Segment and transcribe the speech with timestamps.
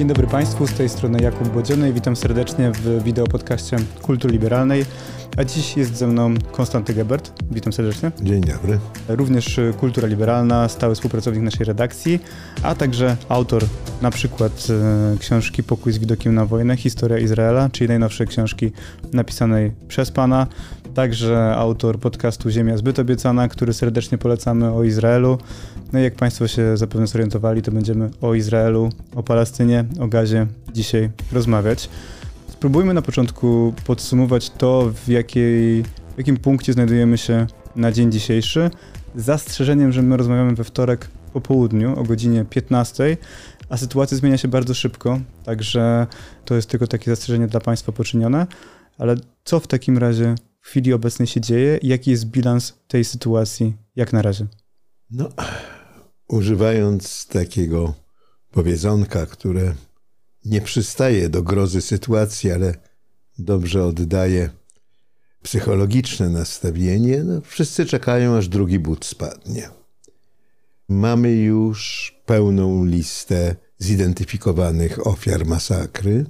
[0.00, 4.84] Dzień dobry Państwu, z tej strony Jakub Bodziony i witam serdecznie w wideopodcaście Kultury Liberalnej.
[5.36, 7.32] A dziś jest ze mną Konstanty Gebert.
[7.50, 8.12] Witam serdecznie.
[8.22, 8.78] Dzień dobry.
[9.08, 12.20] Również Kultura Liberalna, stały współpracownik naszej redakcji,
[12.62, 13.64] a także autor
[14.02, 14.66] na przykład
[15.14, 18.72] e, książki Pokój z widokiem na wojnę, Historia Izraela, czyli najnowszej książki
[19.12, 20.46] napisanej przez Pana.
[20.94, 25.38] Także autor podcastu Ziemia zbyt obiecana, który serdecznie polecamy o Izraelu.
[25.92, 30.46] No i jak Państwo się zapewne zorientowali, to będziemy o Izraelu, o Palestynie, o gazie
[30.72, 31.88] dzisiaj rozmawiać.
[32.60, 37.46] Spróbujmy na początku podsumować to, w, jakiej, w jakim punkcie znajdujemy się
[37.76, 38.70] na dzień dzisiejszy,
[39.14, 43.16] z zastrzeżeniem, że my rozmawiamy we wtorek po południu o godzinie 15,
[43.68, 46.06] a sytuacja zmienia się bardzo szybko, także
[46.44, 48.46] to jest tylko takie zastrzeżenie dla Państwa poczynione.
[48.98, 53.04] Ale co w takim razie w chwili obecnej się dzieje i jaki jest bilans tej
[53.04, 54.46] sytuacji jak na razie?
[55.10, 55.28] No,
[56.28, 57.94] używając takiego
[58.50, 59.74] powiedzonka, które
[60.44, 62.74] nie przystaje do grozy sytuacji, ale
[63.38, 64.50] dobrze oddaje
[65.42, 69.70] psychologiczne nastawienie, no, wszyscy czekają, aż drugi but spadnie.
[70.88, 76.24] Mamy już pełną listę zidentyfikowanych ofiar masakry.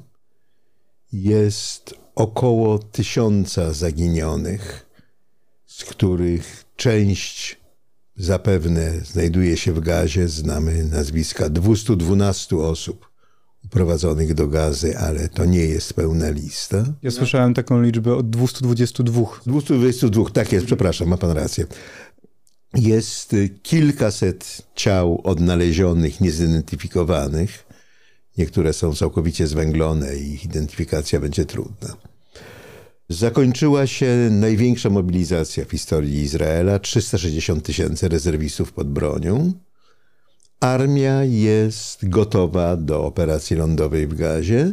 [1.13, 4.87] Jest około tysiąca zaginionych,
[5.67, 7.61] z których część
[8.17, 10.29] zapewne znajduje się w gazie.
[10.29, 13.10] Znamy nazwiska 212 osób
[13.65, 16.85] uprowadzonych do gazy, ale to nie jest pełna lista.
[17.03, 19.23] Ja słyszałem taką liczbę od 222.
[19.47, 21.67] 222, tak jest, przepraszam, ma pan rację.
[22.75, 27.67] Jest kilkaset ciał odnalezionych, niezidentyfikowanych.
[28.39, 31.97] Niektóre są całkowicie zwęglone i ich identyfikacja będzie trudna.
[33.09, 39.53] Zakończyła się największa mobilizacja w historii Izraela 360 tysięcy rezerwistów pod bronią.
[40.61, 44.73] Armia jest gotowa do operacji lądowej w Gazie.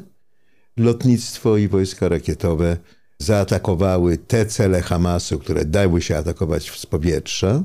[0.77, 2.77] Lotnictwo i wojska rakietowe
[3.19, 7.63] zaatakowały te cele Hamasu, które dały się atakować z powietrza.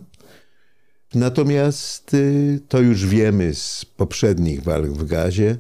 [1.14, 5.56] Natomiast y, to już wiemy z poprzednich walk w Gazie,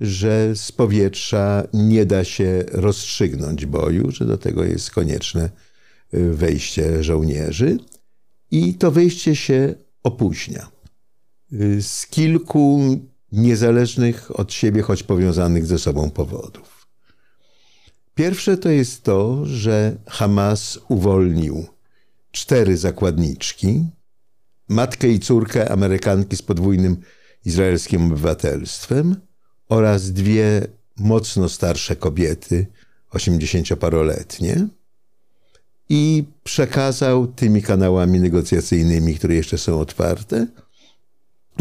[0.00, 5.50] że z powietrza nie da się rozstrzygnąć boju, że do tego jest konieczne
[6.14, 7.78] y, wejście żołnierzy
[8.50, 10.81] i to wejście się opóźnia.
[11.52, 12.80] Y, z kilku
[13.32, 16.86] niezależnych od siebie, choć powiązanych ze sobą powodów.
[18.14, 21.66] Pierwsze to jest to, że Hamas uwolnił
[22.30, 23.84] cztery zakładniczki,
[24.68, 26.96] matkę i córkę Amerykanki z podwójnym
[27.44, 29.16] izraelskim obywatelstwem
[29.68, 32.66] oraz dwie mocno starsze kobiety,
[33.10, 34.68] osiemdziesięcioparoletnie,
[35.88, 40.46] i przekazał tymi kanałami negocjacyjnymi, które jeszcze są otwarte,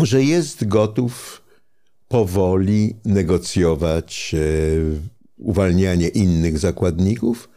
[0.05, 1.41] że jest gotów
[2.07, 4.39] powoli negocjować e,
[5.37, 7.49] uwalnianie innych zakładników,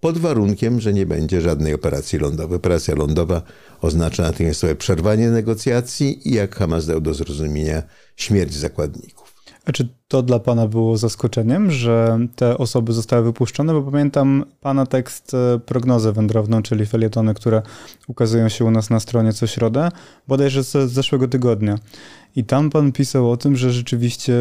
[0.00, 2.56] pod warunkiem, że nie będzie żadnej operacji lądowej.
[2.56, 3.42] Operacja lądowa
[3.80, 7.82] oznacza natychmiastowe przerwanie negocjacji i, jak Hamas dał do zrozumienia,
[8.16, 9.21] śmierć zakładników.
[9.64, 13.72] A czy to dla Pana było zaskoczeniem, że te osoby zostały wypuszczone?
[13.72, 17.62] Bo pamiętam Pana tekst e, prognozę wędrowną, czyli felietony, które
[18.08, 19.88] ukazują się u nas na stronie co środę,
[20.28, 21.78] bodajże z zeszłego tygodnia.
[22.36, 24.34] I tam Pan pisał o tym, że rzeczywiście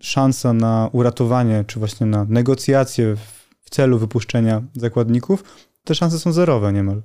[0.00, 3.16] szansa na uratowanie, czy właśnie na negocjacje
[3.60, 5.44] w celu wypuszczenia zakładników,
[5.84, 7.02] te szanse są zerowe niemal.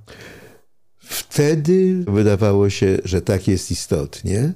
[0.98, 4.54] Wtedy wydawało się, że tak jest istotnie,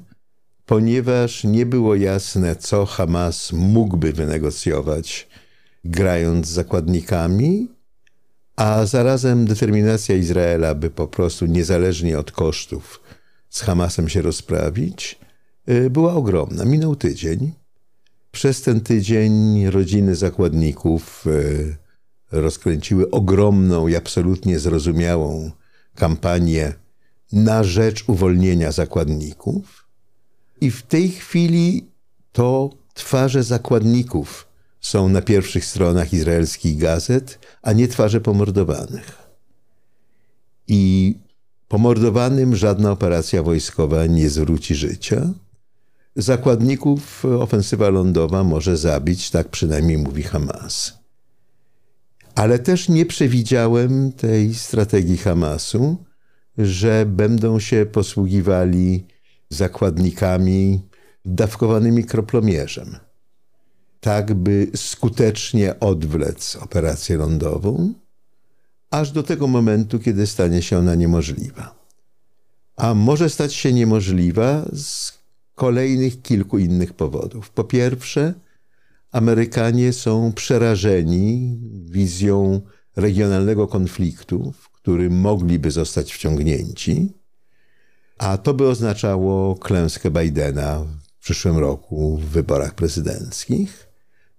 [0.68, 5.28] ponieważ nie było jasne, co Hamas mógłby wynegocjować,
[5.86, 7.68] grając z zakładnikami,
[8.56, 13.02] a zarazem determinacja Izraela, by po prostu niezależnie od kosztów
[13.50, 15.20] z Hamasem się rozprawić,
[15.70, 16.66] y, była ogromna.
[16.66, 17.52] Minął tydzień.
[18.32, 21.78] Przez ten tydzień rodziny zakładników y,
[22.32, 25.52] rozkręciły ogromną i absolutnie zrozumiałą
[25.96, 26.74] kampanię
[27.32, 29.87] na rzecz uwolnienia zakładników.
[30.62, 31.92] I w tej chwili
[32.32, 34.48] to twarze zakładników
[34.82, 39.18] są na pierwszych stronach izraelskich gazet, a nie twarze pomordowanych.
[40.68, 41.16] I
[41.68, 45.30] pomordowanym żadna operacja wojskowa nie zwróci życia.
[46.16, 50.94] Zakładników ofensywa lądowa może zabić, tak przynajmniej mówi Hamas.
[52.36, 55.98] Ale też nie przewidziałem tej strategii Hamasu,
[56.58, 59.08] że będą się posługiwali
[59.50, 60.82] zakładnikami
[61.26, 62.98] dawkowanymi kroplomierzem,
[64.00, 67.94] tak by skutecznie odwlec operację lądową.
[68.92, 71.76] aż do tego momentu, kiedy stanie się ona niemożliwa.
[72.76, 75.18] A może stać się niemożliwa z
[75.56, 77.50] kolejnych kilku innych powodów.
[77.50, 78.34] Po pierwsze,
[79.12, 82.62] Amerykanie są przerażeni wizją
[82.96, 87.14] regionalnego konfliktu, w którym mogliby zostać wciągnięci,
[88.18, 90.86] a to by oznaczało klęskę Bidena
[91.20, 93.88] w przyszłym roku w wyborach prezydenckich,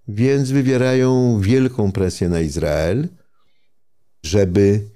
[0.07, 3.07] więc wywierają wielką presję na Izrael,
[4.23, 4.89] żeby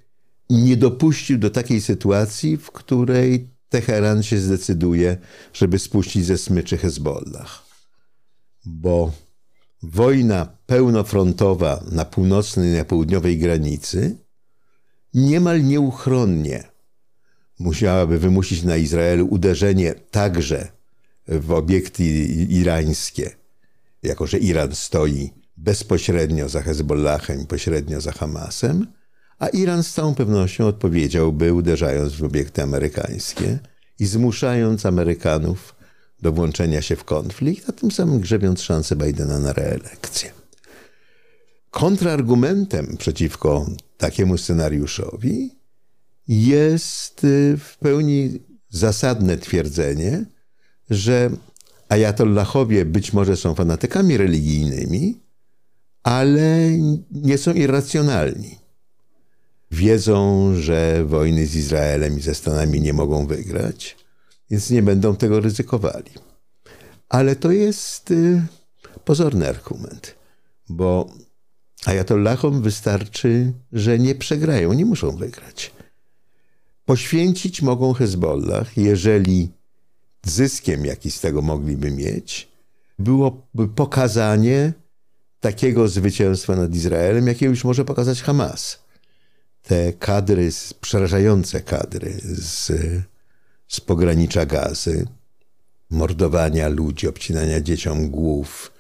[0.49, 5.17] nie dopuścił do takiej sytuacji, w której Teheran się zdecyduje,
[5.53, 7.65] żeby spuścić ze smyczy Hezbollah.
[8.65, 9.11] Bo
[9.83, 14.17] wojna pełnofrontowa na północnej i na południowej granicy
[15.13, 16.72] niemal nieuchronnie
[17.63, 20.71] musiałaby wymusić na Izraelu uderzenie także
[21.27, 22.03] w obiekty
[22.49, 23.31] irańskie,
[24.03, 28.87] jako że Iran stoi bezpośrednio za Hezbollahem, pośrednio za Hamasem,
[29.39, 33.59] a Iran z całą pewnością odpowiedziałby uderzając w obiekty amerykańskie
[33.99, 35.75] i zmuszając Amerykanów
[36.21, 40.31] do włączenia się w konflikt, a tym samym grzebiąc szansę Bidena na reelekcję.
[41.71, 43.65] Kontrargumentem przeciwko
[43.97, 45.62] takiemu scenariuszowi
[46.27, 48.39] jest y, w pełni
[48.69, 50.25] zasadne twierdzenie,
[50.89, 51.29] że
[51.89, 55.21] ajatollahowie być może są fanatykami religijnymi,
[56.03, 56.69] ale
[57.11, 58.59] nie są irracjonalni.
[59.71, 63.97] Wiedzą, że wojny z Izraelem i ze Stanami nie mogą wygrać,
[64.51, 66.11] więc nie będą tego ryzykowali.
[67.09, 68.41] Ale to jest y,
[69.05, 70.15] pozorny argument,
[70.69, 71.09] bo
[71.85, 75.71] ajatollahom wystarczy, że nie przegrają, nie muszą wygrać.
[76.85, 79.49] Poświęcić mogą Hezbollah, jeżeli
[80.25, 82.51] zyskiem, jaki z tego mogliby mieć,
[82.99, 84.73] byłoby pokazanie
[85.39, 88.79] takiego zwycięstwa nad Izraelem, jakie już może pokazać Hamas.
[89.61, 90.49] Te kadry,
[90.81, 92.71] przerażające kadry z,
[93.67, 95.07] z pogranicza gazy,
[95.89, 98.71] mordowania ludzi, obcinania dzieciom głów,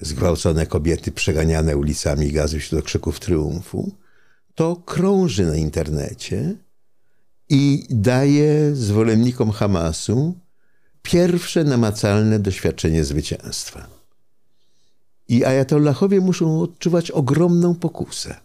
[0.00, 3.92] zgwałcone kobiety przeganiane ulicami gazy wśród krzyków triumfu,
[4.54, 6.54] to krąży na internecie
[7.52, 10.34] i daje zwolennikom Hamasu
[11.02, 13.86] pierwsze namacalne doświadczenie zwycięstwa.
[15.28, 18.36] I ajatollahowie muszą odczuwać ogromną pokusę.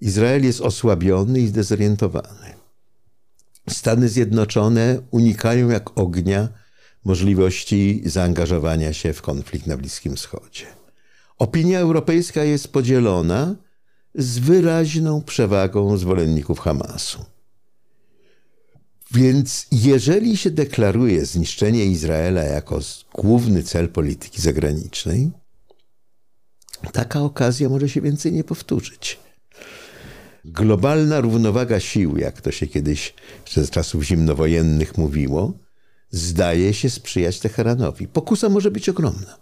[0.00, 2.54] Izrael jest osłabiony i zdezorientowany.
[3.70, 6.48] Stany Zjednoczone unikają jak ognia
[7.04, 10.66] możliwości zaangażowania się w konflikt na Bliskim Wschodzie.
[11.38, 13.54] Opinia europejska jest podzielona
[14.14, 17.24] z wyraźną przewagą zwolenników Hamasu.
[19.14, 22.80] Więc jeżeli się deklaruje zniszczenie Izraela jako
[23.14, 25.30] główny cel polityki zagranicznej,
[26.92, 29.18] taka okazja może się więcej nie powtórzyć.
[30.44, 33.14] Globalna równowaga sił, jak to się kiedyś
[33.56, 35.52] z czasów zimnowojennych mówiło,
[36.10, 38.08] zdaje się sprzyjać Teheranowi.
[38.08, 39.38] Pokusa może być ogromna.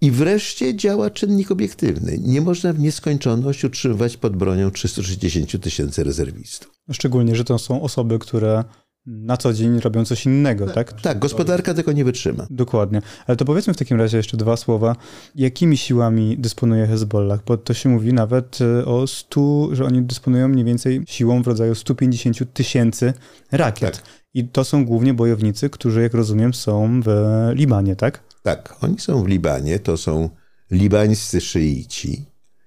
[0.00, 2.18] I wreszcie działa czynnik obiektywny.
[2.18, 6.73] Nie można w nieskończoność utrzymywać pod bronią 360 tysięcy rezerwistów.
[6.92, 8.64] Szczególnie, że to są osoby, które
[9.06, 11.00] na co dzień robią coś innego, tak?
[11.00, 12.46] Tak, gospodarka tego nie wytrzyma.
[12.50, 13.02] Dokładnie.
[13.26, 14.96] Ale to powiedzmy w takim razie jeszcze dwa słowa.
[15.34, 17.44] Jakimi siłami dysponuje Hezbollah?
[17.46, 21.46] Bo to się mówi nawet e, o 100, że oni dysponują mniej więcej siłą w
[21.46, 23.12] rodzaju 150 tysięcy
[23.52, 23.96] rakiet.
[23.96, 24.04] Tak.
[24.34, 27.08] I to są głównie bojownicy, którzy, jak rozumiem, są w
[27.54, 28.22] Libanie, tak?
[28.42, 30.30] Tak, oni są w Libanie, to są
[30.70, 32.24] libańscy szyici.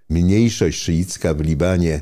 [0.10, 2.02] Mniejszość szyicka w Libanie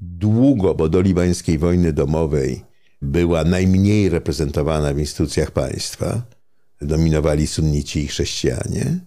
[0.00, 2.64] długo, bo do libańskiej wojny domowej
[3.02, 6.22] była najmniej reprezentowana w instytucjach państwa.
[6.82, 8.98] Dominowali sunnici i chrześcijanie.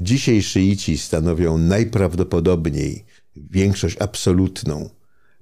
[0.00, 3.04] Dzisiaj szyici stanowią najprawdopodobniej
[3.36, 4.90] większość absolutną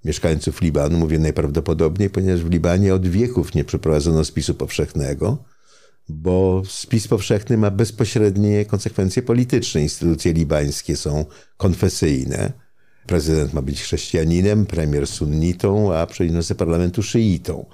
[0.04, 0.98] mieszkańców Libanu.
[0.98, 5.38] Mówię najprawdopodobniej, ponieważ w Libanie od wieków nie przeprowadzono spisu powszechnego
[6.08, 9.82] bo spis powszechny ma bezpośrednie konsekwencje polityczne.
[9.82, 11.24] Instytucje libańskie są
[11.56, 12.52] konfesyjne.
[13.06, 17.66] Prezydent ma być chrześcijaninem, premier sunnitą, a przewodniczący parlamentu szyitą.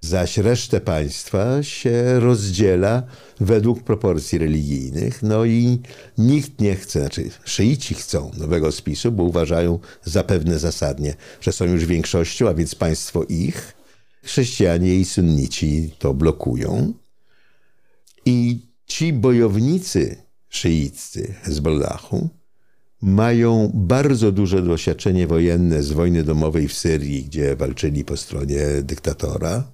[0.00, 3.02] Zaś resztę państwa się rozdziela
[3.40, 5.22] według proporcji religijnych.
[5.22, 5.78] No i
[6.18, 11.84] nikt nie chce, znaczy szyici chcą nowego spisu, bo uważają zapewne zasadnie, że są już
[11.84, 13.74] większością, a więc państwo ich.
[14.22, 16.92] Chrześcijanie i sunnici to blokują.
[18.26, 20.16] I ci bojownicy
[20.48, 22.28] szyiccy Hezbollahu
[23.02, 29.72] mają bardzo duże doświadczenie wojenne z wojny domowej w Syrii, gdzie walczyli po stronie dyktatora.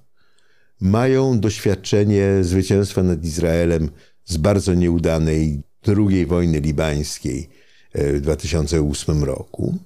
[0.81, 3.89] Mają doświadczenie zwycięstwa nad Izraelem
[4.25, 7.49] z bardzo nieudanej drugiej wojny libańskiej
[7.93, 9.77] e, w 2008 roku.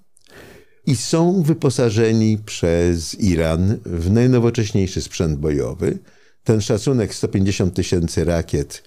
[0.85, 5.97] i są wyposażeni przez Iran w najnowocześniejszy sprzęt bojowy.
[6.43, 8.83] Ten szacunek 150 tysięcy rakiet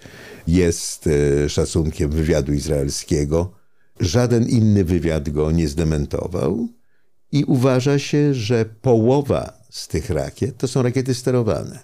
[0.47, 3.62] jest e, szacunkiem wywiadu izraelskiego.
[3.99, 6.67] Żaden inny wywiad go nie zdementował.
[7.31, 11.79] I uważa się, że połowa z tych rakiet to są rakiety sterowane.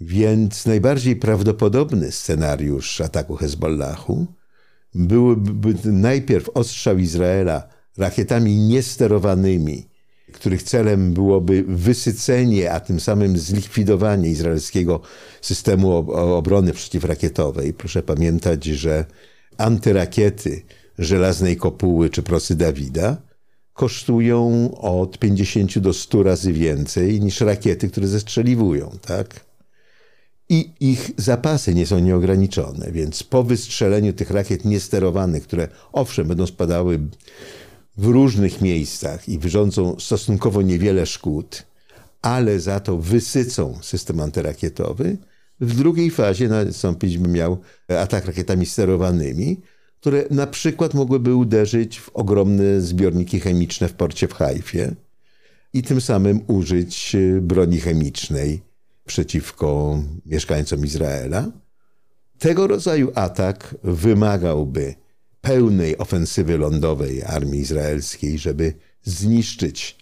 [0.00, 4.26] Więc najbardziej prawdopodobny scenariusz ataku Hezbollahu
[4.94, 9.88] byłby najpierw ostrzał Izraela rakietami niesterowanymi,
[10.32, 15.00] których celem byłoby wysycenie, a tym samym zlikwidowanie izraelskiego
[15.40, 17.72] systemu obrony przeciwrakietowej.
[17.72, 19.04] Proszę pamiętać, że
[19.56, 20.62] antyrakiety
[20.98, 23.16] żelaznej kopuły czy prosy Dawida
[23.72, 29.44] kosztują od 50 do 100 razy więcej niż rakiety, które zestrzeliwują, tak?
[30.48, 36.46] I ich zapasy nie są nieograniczone, więc po wystrzeleniu tych rakiet niesterowanych, które owszem będą
[36.46, 37.00] spadały
[37.96, 41.66] w różnych miejscach i wyrządzą stosunkowo niewiele szkód,
[42.22, 45.16] ale za to wysycą system antyrakietowy,
[45.60, 47.58] w drugiej fazie nastąpić by miał
[47.88, 49.60] atak rakietami sterowanymi,
[50.00, 54.94] które na przykład mogłyby uderzyć w ogromne zbiorniki chemiczne w porcie w Hajfie
[55.72, 58.60] i tym samym użyć broni chemicznej
[59.04, 61.50] przeciwko mieszkańcom Izraela.
[62.38, 64.94] Tego rodzaju atak wymagałby
[65.40, 69.98] pełnej ofensywy lądowej armii izraelskiej, żeby zniszczyć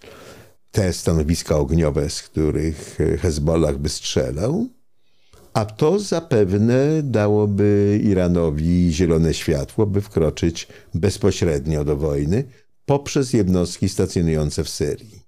[0.70, 4.68] te stanowiska ogniowe, z których Hezbollah by strzelał,
[5.54, 12.44] a to zapewne dałoby Iranowi zielone światło, by wkroczyć bezpośrednio do wojny
[12.86, 15.22] poprzez jednostki stacjonujące w Syrii.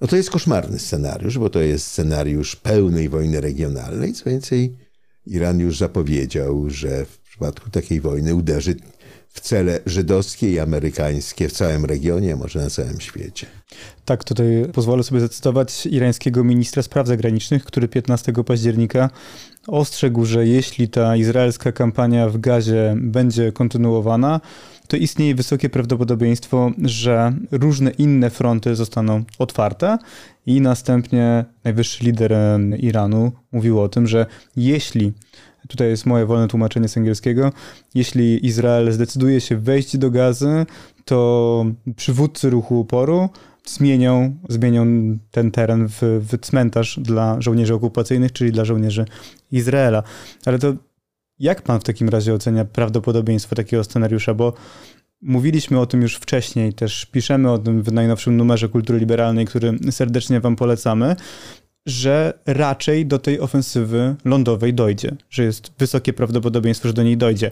[0.00, 4.12] No to jest koszmarny scenariusz, bo to jest scenariusz pełnej wojny regionalnej.
[4.12, 4.76] Co więcej,
[5.26, 8.76] Iran już zapowiedział, że w przypadku takiej wojny uderzy
[9.38, 13.46] w cele żydowskie i amerykańskie w całym regionie, może na całym świecie.
[14.04, 19.10] Tak, tutaj pozwolę sobie zacytować irańskiego ministra spraw zagranicznych, który 15 października
[19.66, 24.40] ostrzegł, że jeśli ta izraelska kampania w Gazie będzie kontynuowana,
[24.88, 29.98] to istnieje wysokie prawdopodobieństwo, że różne inne fronty zostaną otwarte
[30.46, 32.34] i następnie najwyższy lider
[32.78, 34.26] Iranu mówił o tym, że
[34.56, 35.12] jeśli
[35.68, 37.52] tutaj jest moje wolne tłumaczenie z angielskiego,
[37.94, 40.66] jeśli Izrael zdecyduje się wejść do gazy,
[41.04, 43.28] to przywódcy ruchu oporu
[43.66, 44.86] zmienią, zmienią
[45.30, 49.04] ten teren w, w cmentarz dla żołnierzy okupacyjnych, czyli dla żołnierzy
[49.52, 50.02] Izraela.
[50.46, 50.72] Ale to
[51.38, 54.34] jak pan w takim razie ocenia prawdopodobieństwo takiego scenariusza?
[54.34, 54.52] Bo
[55.22, 59.78] mówiliśmy o tym już wcześniej, też piszemy o tym w najnowszym numerze Kultury Liberalnej, który
[59.90, 61.16] serdecznie wam polecamy,
[61.88, 67.50] że raczej do tej ofensywy lądowej dojdzie, że jest wysokie prawdopodobieństwo, że do niej dojdzie.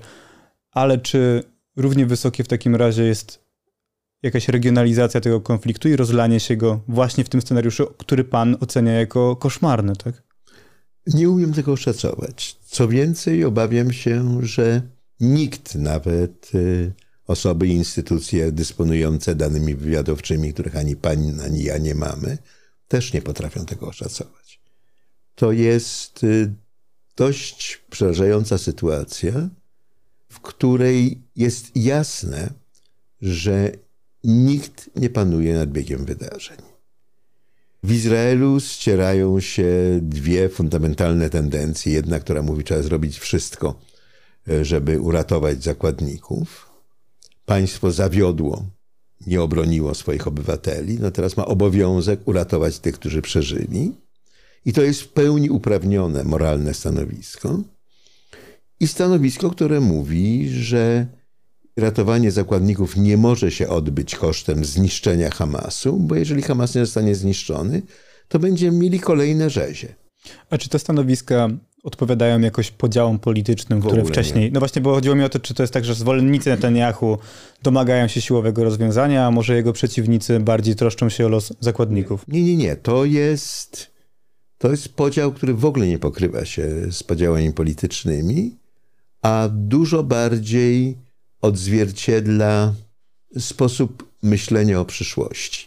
[0.72, 1.42] Ale czy
[1.76, 3.46] równie wysokie w takim razie jest
[4.22, 8.92] jakaś regionalizacja tego konfliktu i rozlanie się go właśnie w tym scenariuszu, który pan ocenia
[8.92, 10.22] jako koszmarny, tak?
[11.06, 12.56] Nie umiem tego oszacować.
[12.64, 14.82] Co więcej, obawiam się, że
[15.20, 16.92] nikt, nawet y,
[17.26, 22.38] osoby i instytucje dysponujące danymi wywiadowczymi, których ani pani, ani ja nie mamy,
[22.88, 24.60] też nie potrafią tego oszacować.
[25.34, 26.54] To jest y,
[27.16, 29.48] dość przerażająca sytuacja,
[30.28, 32.50] w której jest jasne,
[33.20, 33.72] że
[34.24, 36.56] nikt nie panuje nad biegiem wydarzeń.
[37.82, 41.92] W Izraelu ścierają się dwie fundamentalne tendencje.
[41.92, 43.80] Jedna, która mówi, trzeba zrobić wszystko,
[44.48, 46.70] e, żeby uratować zakładników.
[47.44, 48.64] Państwo zawiodło,
[49.26, 50.98] nie obroniło swoich obywateli.
[51.00, 53.92] No teraz ma obowiązek uratować tych, którzy przeżyli.
[54.64, 57.60] I to jest w pełni uprawnione moralne stanowisko.
[58.80, 61.06] I stanowisko, które mówi, że
[61.76, 67.82] ratowanie zakładników nie może się odbyć kosztem zniszczenia Hamasu, bo jeżeli Hamas nie zostanie zniszczony,
[68.28, 69.94] to będziemy mieli kolejne rzezie.
[70.50, 71.48] A czy te stanowiska
[71.86, 74.44] odpowiadają jakoś podziałom politycznym, które wcześniej.
[74.44, 74.50] Nie.
[74.50, 77.18] No właśnie, bo chodziło mi o to, czy to jest tak, że zwolennicy Netanyahu
[77.62, 82.24] domagają się siłowego rozwiązania, a może jego przeciwnicy bardziej troszczą się o los zakładników?
[82.28, 82.76] Nie, nie, nie.
[82.76, 83.90] To jest,
[84.58, 88.56] to jest podział, który w ogóle nie pokrywa się z podziałami politycznymi,
[89.22, 90.96] a dużo bardziej
[91.42, 92.74] odzwierciedla
[93.38, 95.66] sposób myślenia o przyszłości.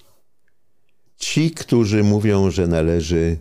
[1.18, 3.38] Ci, którzy mówią, że należy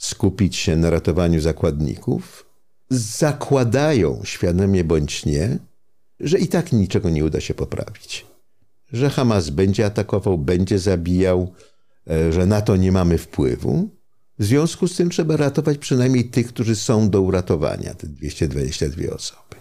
[0.00, 2.46] skupić się na ratowaniu zakładników,
[2.90, 5.58] zakładają, świadomie bądź nie,
[6.20, 8.26] że i tak niczego nie uda się poprawić.
[8.92, 11.52] Że Hamas będzie atakował, będzie zabijał,
[12.10, 13.88] e, że na to nie mamy wpływu.
[14.38, 19.56] W związku z tym trzeba ratować przynajmniej tych, którzy są do uratowania, te 222 osoby.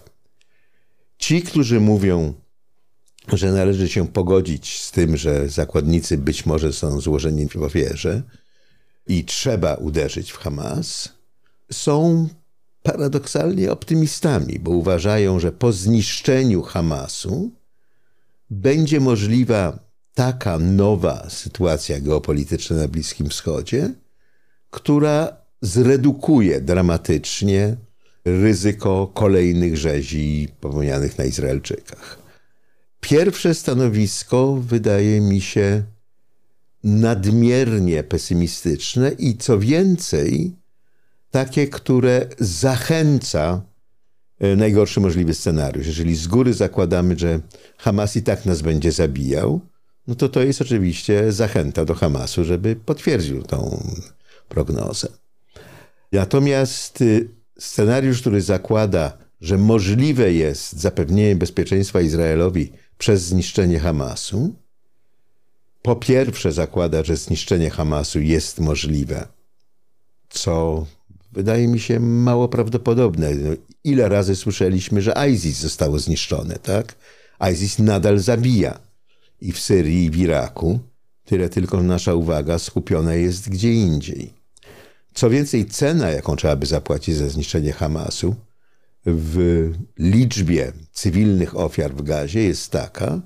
[1.17, 2.33] Ci, którzy mówią,
[3.33, 8.23] że należy się pogodzić z tym, że zakładnicy być może są złożeni w ofierze
[9.09, 11.09] i trzeba uderzyć w Hamas,
[11.71, 12.27] są
[12.83, 17.51] paradoksalnie optymistami, bo uważają, że po zniszczeniu Hamasu
[18.49, 19.79] będzie możliwa
[20.13, 23.93] taka nowa sytuacja geopolityczna na Bliskim Wschodzie,
[24.69, 27.75] która zredukuje dramatycznie
[28.25, 32.19] ryzyko kolejnych rzezi popełnianych na Izraelczykach.
[32.99, 35.83] Pierwsze stanowisko wydaje mi się
[36.83, 40.55] nadmiernie pesymistyczne i co więcej,
[41.31, 43.61] takie, które zachęca
[44.39, 45.87] e, najgorszy możliwy scenariusz.
[45.87, 47.39] Jeżeli z góry zakładamy, że
[47.77, 49.61] Hamas i tak nas będzie zabijał,
[50.07, 53.83] no to to jest oczywiście zachęta do Hamasu, żeby potwierdził tą
[54.49, 55.07] prognozę.
[56.11, 64.55] Natomiast y, scenariusz, który zakłada, że możliwe jest zapewnienie bezpieczeństwa Izraelowi przez zniszczenie Hamasu,
[65.81, 69.27] po pierwsze zakłada, że zniszczenie Hamasu jest możliwe,
[70.29, 70.85] co
[71.31, 73.35] wydaje mi się mało prawdopodobne.
[73.35, 73.49] No,
[73.83, 76.95] ile razy słyszeliśmy, że ISIS zostało zniszczone, tak?
[77.53, 78.79] ISIS nadal zabija
[79.41, 80.79] i w Syrii, i w Iraku.
[81.25, 84.33] Tyle tylko nasza uwaga skupiona jest gdzie indziej.
[85.13, 88.35] Co więcej, cena, jaką trzeba by zapłacić za zniszczenie Hamasu
[89.05, 89.69] w
[89.99, 93.21] liczbie cywilnych ofiar w gazie jest taka,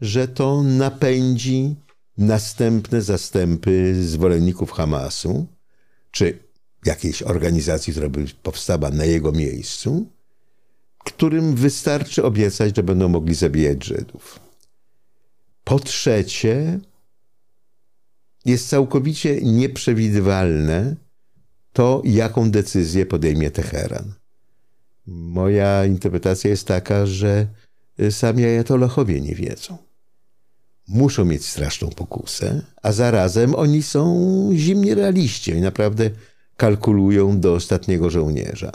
[0.00, 1.76] że to napędzi
[2.18, 5.46] następne zastępy zwolenników Hamasu,
[6.10, 6.38] czy
[6.84, 10.06] jakiejś organizacji, która by powstała na jego miejscu,
[10.98, 14.40] którym wystarczy obiecać, że będą mogli zabijać Żydów.
[15.64, 16.80] Po trzecie,
[18.44, 20.96] jest całkowicie nieprzewidywalne
[21.72, 24.14] to, jaką decyzję podejmie Teheran.
[25.06, 27.46] Moja interpretacja jest taka, że
[28.10, 29.89] sami ajatolochowie nie wiedzą.
[30.92, 35.52] Muszą mieć straszną pokusę, a zarazem oni są zimni realiści.
[35.52, 36.10] Oni naprawdę
[36.56, 38.72] kalkulują do ostatniego żołnierza.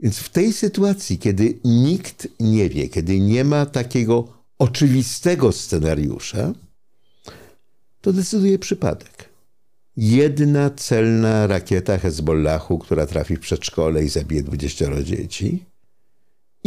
[0.00, 6.52] Więc w tej sytuacji, kiedy nikt nie wie, kiedy nie ma takiego oczywistego scenariusza,
[8.00, 9.28] to decyduje przypadek.
[9.96, 15.64] Jedna celna rakieta Hezbollahu, która trafi w przedszkole i zabije 20 dzieci,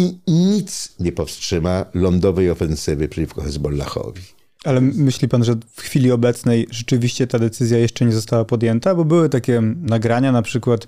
[0.02, 4.22] i nic nie powstrzyma lądowej ofensywy przeciwko Hezbollahowi.
[4.64, 8.96] Ale myśli pan, że w chwili obecnej rzeczywiście ta decyzja jeszcze nie została podjęta?
[8.96, 10.88] Bo były takie nagrania, na przykład,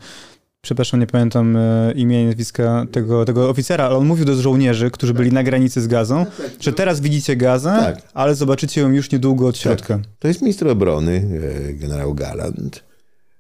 [0.62, 4.92] przepraszam, nie pamiętam e, imienia i nazwiska tego, tego oficera, ale on mówił do żołnierzy,
[4.92, 6.64] którzy byli na granicy z Gazą, tak, tak.
[6.64, 8.02] że teraz widzicie Gazę, tak.
[8.14, 10.00] ale zobaczycie ją już niedługo od środka.
[10.20, 12.84] To jest minister obrony, e, generał Galant.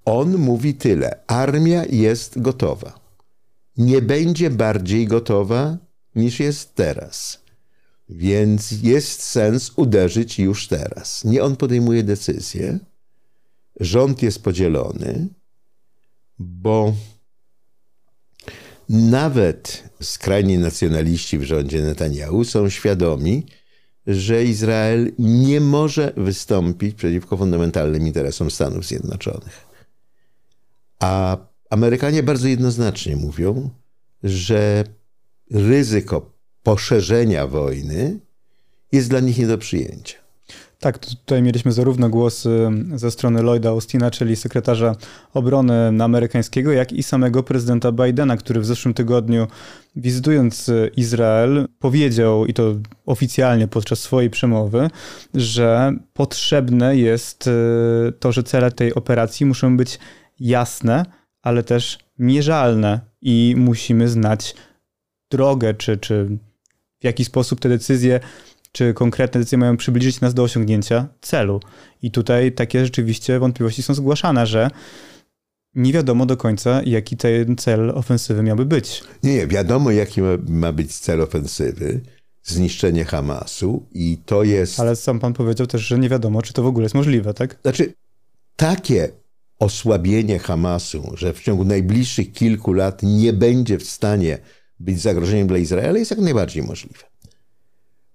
[0.05, 1.19] On mówi tyle.
[1.27, 3.02] Armia jest gotowa.
[3.77, 5.77] Nie będzie bardziej gotowa
[6.15, 7.43] niż jest teraz.
[8.09, 11.23] Więc jest sens uderzyć już teraz.
[11.23, 12.79] Nie on podejmuje decyzję.
[13.79, 15.27] Rząd jest podzielony,
[16.39, 16.93] bo
[18.89, 23.45] nawet skrajni nacjonaliści w rządzie Netanyahu są świadomi,
[24.07, 29.65] że Izrael nie może wystąpić przeciwko fundamentalnym interesom Stanów Zjednoczonych.
[30.99, 31.37] A
[31.73, 33.69] Amerykanie bardzo jednoznacznie mówią,
[34.23, 34.83] że
[35.51, 36.31] ryzyko
[36.63, 38.19] poszerzenia wojny
[38.91, 40.17] jest dla nich nie do przyjęcia.
[40.79, 42.47] Tak, tutaj mieliśmy zarówno głos
[42.95, 44.95] ze strony Lloyda Austina, czyli sekretarza
[45.33, 49.47] obrony amerykańskiego, jak i samego prezydenta Bidena, który w zeszłym tygodniu,
[49.95, 54.89] wizytując Izrael, powiedział, i to oficjalnie podczas swojej przemowy,
[55.33, 57.51] że potrzebne jest e,
[58.11, 59.99] to, że cele tej operacji muszą być
[60.39, 61.05] jasne,
[61.43, 64.55] ale też mierzalne i musimy znać
[65.31, 66.37] drogę, czy, czy
[66.99, 68.19] w jaki sposób te decyzje,
[68.71, 71.59] czy konkretne decyzje mają przybliżyć nas do osiągnięcia celu.
[72.01, 74.69] I tutaj takie rzeczywiście wątpliwości są zgłaszane, że
[75.75, 79.03] nie wiadomo do końca, jaki ten cel ofensywy miałby być.
[79.23, 82.01] Nie, nie, wiadomo, jaki ma, ma być cel ofensywy.
[82.43, 84.79] Zniszczenie Hamasu i to jest.
[84.79, 87.59] Ale sam pan powiedział też, że nie wiadomo, czy to w ogóle jest możliwe, tak?
[87.61, 87.93] Znaczy,
[88.55, 89.09] takie
[89.63, 94.37] osłabienie Hamasu, że w ciągu najbliższych kilku lat nie będzie w stanie
[94.79, 97.03] być zagrożeniem dla Izraela, jest jak najbardziej możliwe.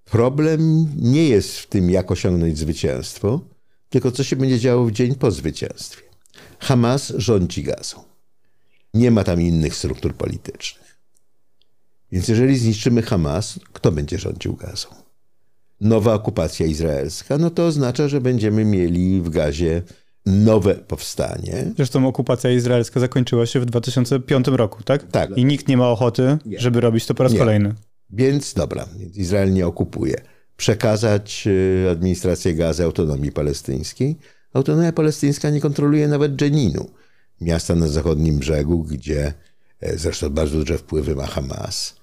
[0.05, 3.41] Problem nie jest w tym, jak osiągnąć zwycięstwo,
[3.89, 6.03] tylko co się będzie działo w dzień po zwycięstwie.
[6.59, 8.05] Hamas rządzi Gazą.
[8.95, 10.99] Nie ma tam innych struktur politycznych.
[12.13, 14.89] Więc jeżeli zniszczymy Hamas, kto będzie rządził Gazą?
[15.81, 19.83] Nowa okupacja izraelska, no to oznacza, że będziemy mieli w Gazie
[20.29, 21.73] nowe powstanie.
[21.77, 25.03] Zresztą okupacja izraelska zakończyła się w 2005 roku, tak?
[25.11, 25.31] Tak.
[25.37, 26.61] I nikt nie ma ochoty, nie.
[26.61, 27.39] żeby robić to po raz nie.
[27.39, 27.75] kolejny.
[28.11, 30.21] Więc dobra, Izrael nie okupuje.
[30.57, 34.17] Przekazać y, administrację gazy autonomii palestyńskiej.
[34.53, 36.91] Autonomia palestyńska nie kontroluje nawet Dżeninu,
[37.41, 39.35] miasta na zachodnim brzegu, gdzie
[39.81, 41.97] e, zresztą bardzo duże wpływy ma Hamas.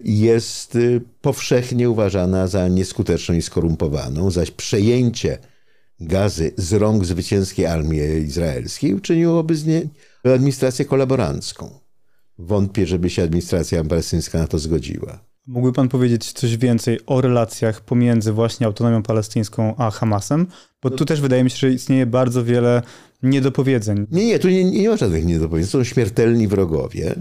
[0.00, 5.38] Jest y, powszechnie uważana za nieskuteczną i skorumpowaną, zaś przejęcie
[6.06, 9.88] gazy z rąk zwycięskiej armii izraelskiej uczyniłoby z niej
[10.24, 11.70] administrację kolaborancką.
[12.38, 15.18] Wątpię, żeby się administracja palestyńska na to zgodziła.
[15.46, 20.46] Mógłby pan powiedzieć coś więcej o relacjach pomiędzy właśnie autonomią palestyńską a Hamasem?
[20.82, 22.82] Bo tu też wydaje mi się, że istnieje bardzo wiele
[23.22, 24.06] niedopowiedzeń.
[24.10, 25.70] Nie, nie, tu nie, nie ma żadnych niedopowiedzeń.
[25.70, 27.14] Są śmiertelni wrogowie,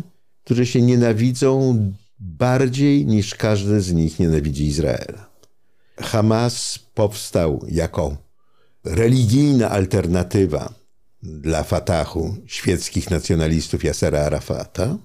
[0.43, 1.77] którzy się nienawidzą
[2.19, 5.29] bardziej niż każdy z nich nienawidzi Izraela.
[5.97, 8.17] Hamas powstał jako
[8.83, 10.73] religijna alternatywa
[11.23, 14.97] dla Fatahu, świeckich nacjonalistów Yasera Arafata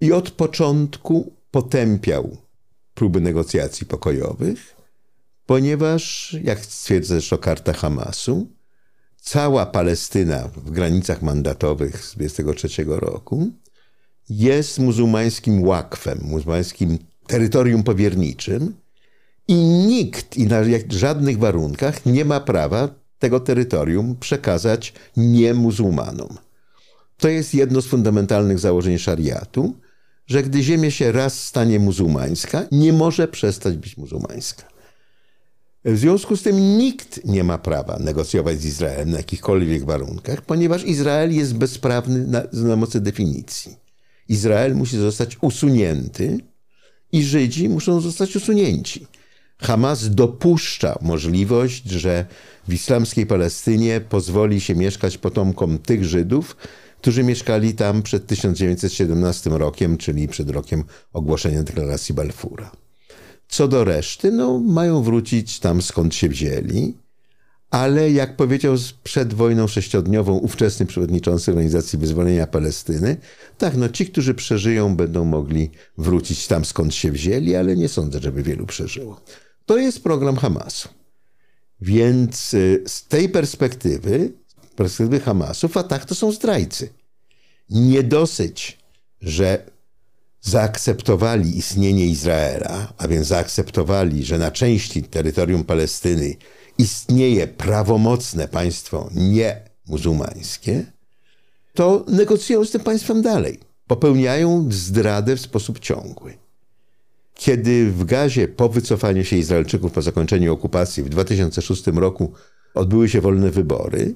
[0.00, 2.36] i od początku potępiał
[2.94, 4.76] próby negocjacji pokojowych,
[5.46, 8.46] ponieważ, jak stwierdza zresztą karta Hamasu,
[9.20, 13.50] cała Palestyna w granicach mandatowych z 1923 roku
[14.28, 18.74] jest muzułmańskim łakwem, muzułmańskim terytorium powierniczym
[19.52, 19.54] i
[19.86, 22.88] nikt i na żadnych warunkach nie ma prawa
[23.18, 26.38] tego terytorium przekazać niemuzułmanom.
[27.16, 29.74] To jest jedno z fundamentalnych założeń szariatu,
[30.26, 34.64] że gdy ziemia się raz stanie muzułmańska, nie może przestać być muzułmańska.
[35.84, 40.84] W związku z tym nikt nie ma prawa negocjować z Izraelem na jakichkolwiek warunkach, ponieważ
[40.84, 43.76] Izrael jest bezprawny na, na mocy definicji.
[44.28, 46.38] Izrael musi zostać usunięty
[47.12, 49.06] i Żydzi muszą zostać usunięci.
[49.62, 52.26] Hamas dopuszcza możliwość, że
[52.68, 56.56] w islamskiej Palestynie pozwoli się mieszkać potomkom tych Żydów,
[57.00, 62.70] którzy mieszkali tam przed 1917 rokiem, czyli przed rokiem ogłoszenia deklaracji Balfura.
[63.48, 66.94] Co do reszty, no, mają wrócić tam skąd się wzięli,
[67.70, 73.16] ale jak powiedział przed wojną sześciodniową ówczesny przewodniczący Organizacji Wyzwolenia Palestyny,
[73.58, 78.20] tak, no ci, którzy przeżyją, będą mogli wrócić tam skąd się wzięli, ale nie sądzę,
[78.20, 79.20] żeby wielu przeżyło.
[79.66, 80.88] To jest program Hamasu.
[81.80, 84.32] Więc y, z tej perspektywy,
[84.76, 86.88] perspektywy Hamasu, Fatah to są zdrajcy.
[87.70, 88.78] Nie dosyć,
[89.20, 89.72] że
[90.40, 96.36] zaakceptowali istnienie Izraela, a więc zaakceptowali, że na części terytorium Palestyny
[96.78, 100.84] istnieje prawomocne państwo niemuzułmańskie,
[101.74, 103.60] to negocjują z tym państwem dalej.
[103.86, 106.41] Popełniają zdradę w sposób ciągły.
[107.42, 112.32] Kiedy w Gazie po wycofaniu się Izraelczyków po zakończeniu okupacji w 2006 roku
[112.74, 114.14] odbyły się wolne wybory,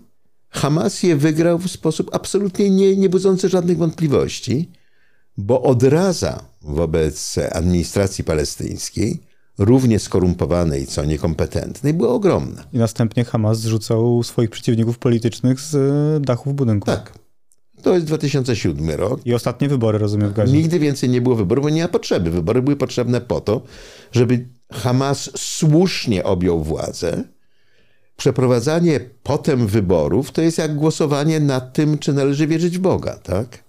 [0.48, 4.70] Hamas je wygrał w sposób absolutnie nie, nie budzący żadnych wątpliwości,
[5.38, 9.22] bo odraza wobec administracji palestyńskiej,
[9.58, 12.64] równie skorumpowanej co niekompetentnej, była ogromna.
[12.72, 15.76] I następnie Hamas zrzucał swoich przeciwników politycznych z
[16.24, 16.94] dachów budynków.
[16.94, 17.25] Tak.
[17.82, 19.20] To jest 2007 rok.
[19.26, 20.52] I ostatnie wybory, rozumiem, w Gazie.
[20.52, 22.30] Nigdy więcej nie było wyborów, bo nie ma potrzeby.
[22.30, 23.62] Wybory były potrzebne po to,
[24.12, 27.24] żeby Hamas słusznie objął władzę.
[28.16, 33.64] Przeprowadzanie potem wyborów to jest jak głosowanie nad tym, czy należy wierzyć w Boga, tak?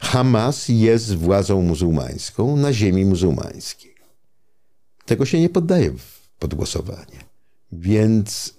[0.00, 3.94] Hamas jest władzą muzułmańską na ziemi muzułmańskiej.
[5.04, 5.92] Tego się nie poddaje
[6.38, 7.24] pod głosowanie.
[7.72, 8.54] Więc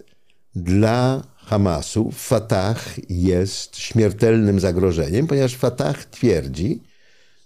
[0.56, 6.80] dla Hamasu, Fatah jest śmiertelnym zagrożeniem, ponieważ Fatah twierdzi,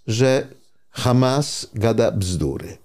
[0.06, 0.48] że
[0.90, 2.78] Hamas gada bzdury.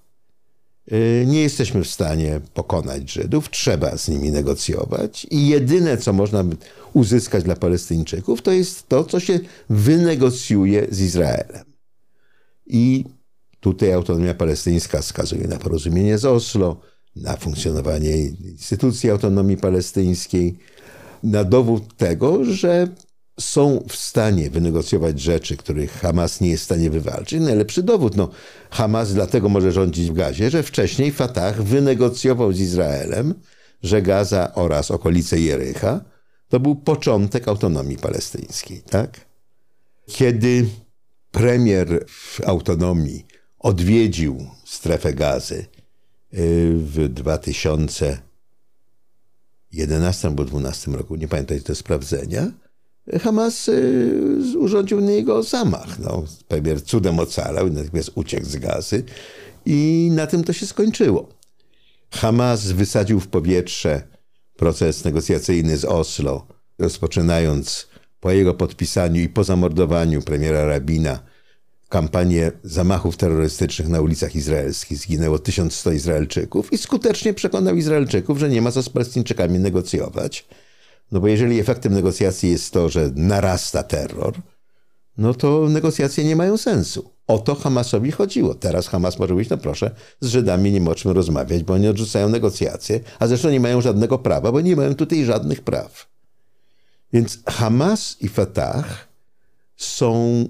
[0.91, 6.43] Y, nie jesteśmy w stanie pokonać Żydów, trzeba z nimi negocjować i jedyne, co można
[6.93, 11.65] uzyskać dla Palestyńczyków, to jest to, co się wynegocjuje z Izraelem.
[12.67, 13.05] I
[13.59, 16.81] tutaj autonomia palestyńska wskazuje na porozumienie z Oslo,
[17.15, 20.57] na funkcjonowanie instytucji autonomii palestyńskiej,
[21.23, 22.87] na dowód tego, że
[23.39, 27.41] są w stanie wynegocjować rzeczy, których Hamas nie jest w stanie wywalczyć.
[27.41, 28.29] Najlepszy dowód, no,
[28.69, 33.33] Hamas dlatego może rządzić w Gazie, że wcześniej Fatah wynegocjował z Izraelem,
[33.83, 36.01] że Gaza oraz okolice Jericha
[36.49, 39.25] to był początek autonomii palestyńskiej, tak?
[40.07, 40.65] Kiedy
[41.31, 43.25] premier w autonomii
[43.59, 45.65] odwiedził strefę gazy
[46.33, 48.30] y, w 2000
[49.73, 52.51] 11 albo 12 roku, nie pamiętam to sprawdzenia,
[53.21, 55.99] Hamas y, urządził na niego zamach.
[55.99, 59.03] No, premier cudem ocalał, natomiast uciekł z gazy
[59.65, 61.29] i na tym to się skończyło.
[62.11, 64.07] Hamas wysadził w powietrze
[64.55, 66.47] proces negocjacyjny z Oslo,
[66.79, 67.87] rozpoczynając
[68.19, 71.19] po jego podpisaniu i po zamordowaniu premiera Rabina
[71.91, 74.97] kampanię zamachów terrorystycznych na ulicach izraelskich.
[74.97, 80.45] Zginęło 1100 Izraelczyków i skutecznie przekonał Izraelczyków, że nie ma co z Palestyńczykami negocjować.
[81.11, 84.33] No bo jeżeli efektem negocjacji jest to, że narasta terror,
[85.17, 87.11] no to negocjacje nie mają sensu.
[87.27, 88.55] O to Hamasowi chodziło.
[88.55, 91.87] Teraz Hamas może być, no proszę, z Żydami nie ma o czym rozmawiać, bo oni
[91.87, 96.07] odrzucają negocjacje, a zresztą nie mają żadnego prawa, bo nie mają tutaj żadnych praw.
[97.13, 99.07] Więc Hamas i Fatah
[99.77, 100.45] są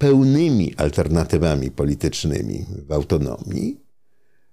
[0.00, 3.80] pełnymi alternatywami politycznymi w autonomii.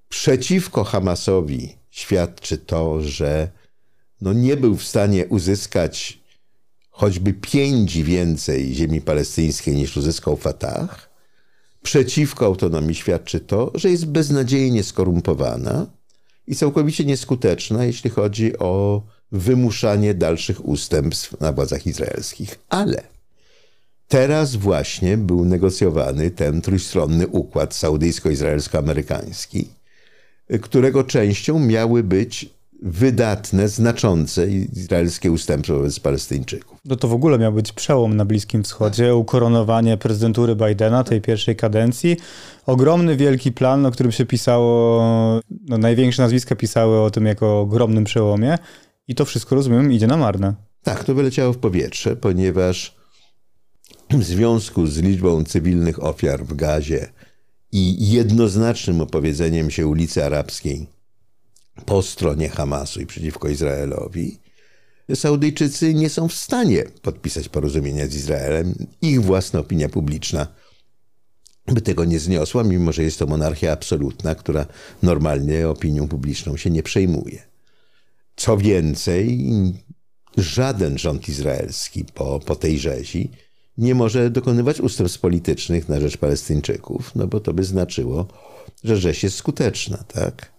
[0.10, 3.52] Przeciwko Hamasowi świadczy to, że
[4.22, 6.20] no nie był w stanie uzyskać
[6.90, 11.10] choćby pięć więcej ziemi palestyńskiej niż uzyskał Fatah.
[11.84, 15.88] Przeciwko autonomii świadczy to, że jest beznadziejnie skorumpowana
[16.48, 22.60] i całkowicie nieskuteczna, jeśli chodzi o wymuszanie dalszych ustępstw na władzach izraelskich.
[22.70, 23.17] Ale
[24.08, 29.66] teraz właśnie był negocjowany ten trójstronny układ saudyjsko-izraelsko-amerykański,
[30.62, 36.78] którego częścią miały być wydatne, znaczące izraelskie ustępstwo wobec Palestyńczyków.
[36.86, 41.56] No to w ogóle miał być przełom na Bliskim Wschodzie, ukoronowanie prezydentury Bidena, tej pierwszej
[41.56, 42.18] kadencji.
[42.66, 45.02] Ogromny, wielki plan, o którym się pisało,
[45.68, 48.58] no największe nazwiska pisały o tym jako o ogromnym przełomie
[49.08, 50.54] i to wszystko, rozumiem, idzie na marne.
[50.84, 52.97] Tak, to wyleciało w powietrze, ponieważ
[54.10, 57.10] w związku z liczbą cywilnych ofiar w Gazie
[57.72, 60.88] i jednoznacznym opowiedzeniem się ulicy Arabskiej
[61.86, 64.40] po stronie Hamasu i przeciwko Izraelowi,
[65.16, 68.76] Saudyjczycy nie są w stanie podpisać porozumienia z Izraelem.
[69.02, 70.48] Ich własna opinia publiczna
[71.68, 74.66] by tego nie zniosła, mimo że jest to monarchia absolutna, która
[75.04, 77.42] normalnie opinią publiczną się nie przejmuje.
[78.36, 79.50] Co więcej,
[80.38, 83.32] żaden rząd izraelski po, po tej rzezi
[83.78, 88.28] nie może dokonywać ustępstw politycznych na rzecz Palestyńczyków, no bo to by znaczyło,
[88.84, 90.52] że rzeź jest skuteczna, tak?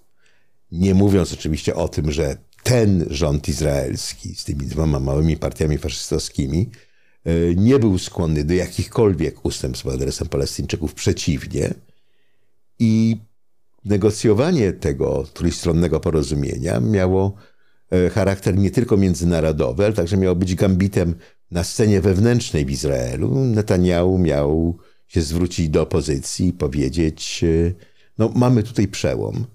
[0.72, 6.70] Nie mówiąc oczywiście o tym, że ten rząd izraelski z tymi dwoma małymi partiami faszystowskimi
[7.24, 11.74] e, nie był skłonny do jakichkolwiek ustępstw pod adresem Palestyńczyków, przeciwnie.
[12.78, 13.16] I
[13.84, 17.34] negocjowanie tego trójstronnego porozumienia miało
[17.90, 21.14] e, charakter nie tylko międzynarodowy, ale także miało być gambitem
[21.50, 23.34] na scenie wewnętrznej w Izraelu.
[23.34, 27.72] Netanyahu miał się zwrócić do opozycji i powiedzieć: e,
[28.18, 29.46] No, mamy tutaj przełom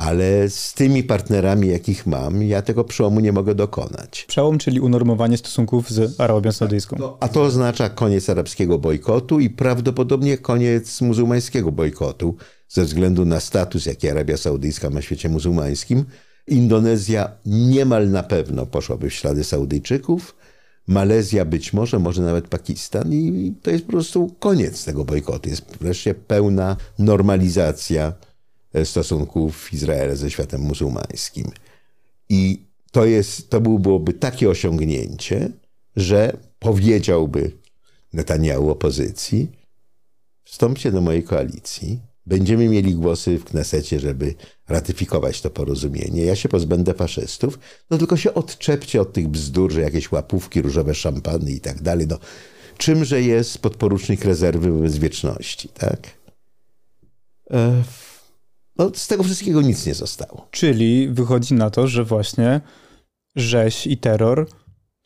[0.00, 4.24] ale z tymi partnerami, jakich mam, ja tego przełomu nie mogę dokonać.
[4.28, 6.96] Przełom, czyli unormowanie stosunków z Arabią Saudyjską.
[6.96, 12.36] Tak, a to oznacza koniec arabskiego bojkotu i prawdopodobnie koniec muzułmańskiego bojkotu,
[12.68, 16.04] ze względu na status, jaki Arabia Saudyjska ma w świecie muzułmańskim.
[16.46, 20.36] Indonezja niemal na pewno poszłaby w ślady Saudyjczyków,
[20.90, 25.48] Malezja być może, może nawet Pakistan i to jest po prostu koniec tego bojkotu.
[25.48, 28.12] Jest wreszcie pełna normalizacja
[28.84, 31.46] stosunków Izraela ze światem muzułmańskim.
[32.28, 35.50] I to, jest, to byłoby takie osiągnięcie,
[35.96, 37.52] że powiedziałby
[38.12, 39.52] Netanyahu opozycji,
[40.44, 44.34] wstąpcie do mojej koalicji, będziemy mieli głosy w Knesecie, żeby
[44.68, 46.24] ratyfikować to porozumienie.
[46.24, 47.58] Ja się pozbędę faszystów,
[47.90, 52.06] no tylko się odczepcie od tych bzdur, że jakieś łapówki, różowe szampany i tak dalej.
[52.06, 52.18] No,
[52.78, 55.98] czymże jest podporucznik rezerwy wobec wieczności, tak?
[57.50, 57.82] E
[58.80, 60.48] no, z tego wszystkiego nic nie zostało.
[60.50, 62.60] Czyli wychodzi na to, że właśnie
[63.36, 64.48] rzeź i terror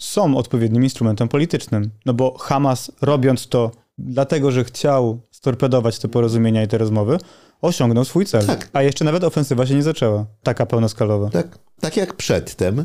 [0.01, 1.91] są odpowiednim instrumentem politycznym.
[2.07, 7.19] No bo Hamas, robiąc to dlatego, że chciał storpedować te porozumienia i te rozmowy,
[7.61, 8.47] osiągnął swój cel.
[8.47, 8.71] Tak.
[8.73, 11.31] A jeszcze nawet ofensywa się nie zaczęła, taka pełnoskalowa.
[11.31, 12.85] Tak, tak jak przedtem,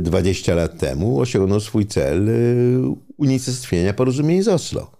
[0.00, 2.32] 20 e, lat temu, osiągnął swój cel e,
[3.16, 4.90] unicestwienia porozumień z Oslo.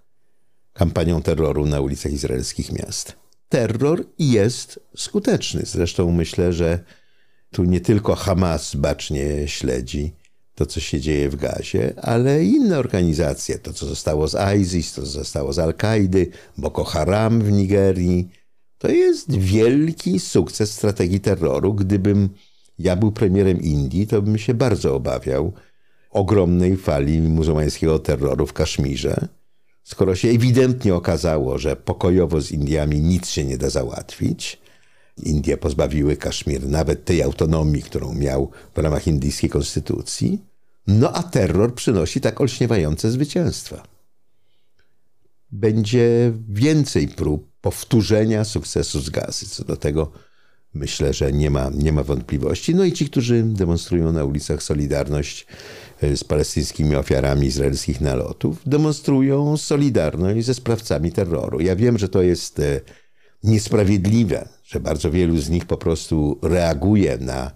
[0.73, 5.63] Kampanią terroru na ulicach izraelskich miast terror jest skuteczny.
[5.65, 6.79] Zresztą myślę, że
[7.51, 10.15] tu nie tylko Hamas bacznie śledzi
[10.55, 13.59] to, co się dzieje w Gazie, ale inne organizacje.
[13.59, 18.29] To, co zostało z ISIS, to, co zostało z Al-Kaidy, Boko Haram w Nigerii.
[18.79, 21.75] To jest wielki sukces strategii terroru.
[21.75, 22.29] Gdybym
[22.79, 25.53] ja był premierem Indii, to bym się bardzo obawiał
[26.11, 29.29] ogromnej fali muzułmańskiego terroru w Kaszmirze
[29.83, 34.62] skoro się ewidentnie okazało, że pokojowo z Indiami nic się nie da załatwić,
[35.23, 40.39] Indie pozbawiły Kaszmir nawet tej autonomii, którą miał w ramach indyjskiej konstytucji,
[40.87, 43.83] no a terror przynosi tak olśniewające zwycięstwa.
[45.53, 49.49] Będzie więcej prób powtórzenia sukcesu z gazy.
[49.49, 50.13] Co do tego
[50.75, 52.75] myślę, że nie ma, nie ma wątpliwości.
[52.75, 55.47] No i ci, którzy demonstrują na ulicach Solidarność
[56.01, 61.61] e, z palestyńskimi ofiarami izraelskich nalotów, demonstrują solidarność ze sprawcami terroru.
[61.61, 62.81] Ja wiem, że to jest e,
[63.43, 67.51] niesprawiedliwe, że bardzo wielu z nich po prostu reaguje na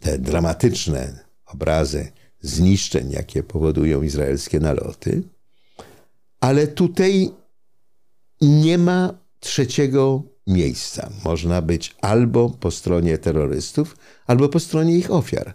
[0.00, 5.22] te dramatyczne obrazy zniszczeń, jakie powodują izraelskie naloty,
[6.40, 7.30] ale tutaj
[8.40, 11.10] nie ma trzeciego miejsca.
[11.24, 15.54] Można być albo po stronie terrorystów, albo po stronie ich ofiar.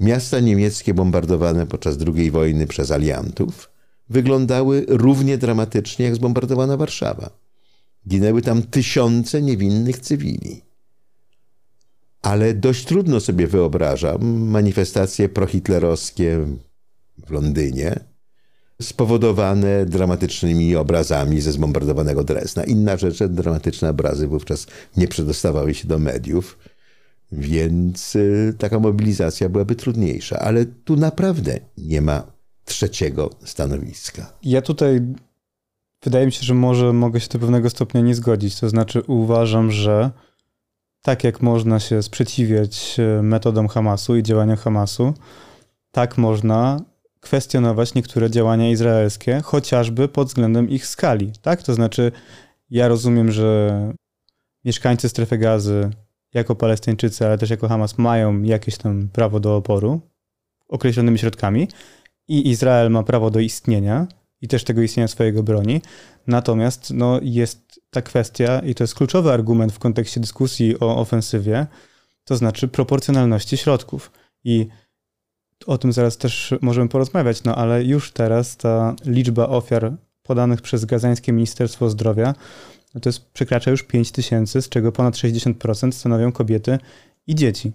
[0.00, 3.70] Miasta niemieckie bombardowane podczas II wojny przez aliantów
[4.08, 7.30] wyglądały równie dramatycznie jak zbombardowana Warszawa.
[8.08, 10.62] Ginęły tam tysiące niewinnych cywili.
[12.22, 16.46] Ale dość trudno sobie wyobrażam manifestacje prohitlerowskie
[17.26, 18.00] w Londynie,
[18.82, 22.64] spowodowane dramatycznymi obrazami ze zbombardowanego Dresna.
[22.64, 26.58] Inna rzecz, że dramatyczne obrazy wówczas nie przedostawały się do mediów,
[27.32, 30.38] więc y, taka mobilizacja byłaby trudniejsza.
[30.38, 32.32] Ale tu naprawdę nie ma
[32.64, 34.32] trzeciego stanowiska.
[34.42, 35.00] Ja tutaj
[36.02, 38.60] wydaje mi się, że może mogę się do pewnego stopnia nie zgodzić.
[38.60, 40.10] To znaczy uważam, że
[41.02, 45.14] tak jak można się sprzeciwiać y, metodom Hamasu i działaniom Hamasu,
[45.90, 46.80] tak można
[47.20, 51.32] kwestionować niektóre działania izraelskie, chociażby pod względem ich skali.
[51.42, 51.62] Tak?
[51.62, 52.12] To znaczy,
[52.70, 53.92] ja rozumiem, że
[54.64, 55.90] mieszkańcy strefy gazy,
[56.34, 60.00] jako Palestyńczycy, ale też jako Hamas, mają jakieś tam prawo do oporu
[60.68, 61.68] określonymi środkami
[62.28, 64.06] i Izrael ma prawo do istnienia
[64.40, 65.82] i też tego istnienia swojego broni.
[66.26, 71.66] Natomiast no, jest ta kwestia, i to jest kluczowy argument w kontekście dyskusji o ofensywie,
[72.24, 74.12] to znaczy proporcjonalności środków.
[74.44, 74.66] I
[75.66, 80.84] o tym zaraz też możemy porozmawiać, no ale już teraz ta liczba ofiar podanych przez
[80.84, 82.34] gazańskie Ministerstwo Zdrowia
[82.94, 86.78] no to jest, przekracza już 5 tysięcy, z czego ponad 60% stanowią kobiety
[87.26, 87.72] i dzieci.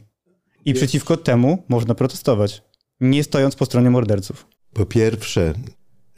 [0.65, 0.81] I jest.
[0.81, 2.63] przeciwko temu można protestować,
[2.99, 4.47] nie stojąc po stronie morderców.
[4.73, 5.53] Po pierwsze,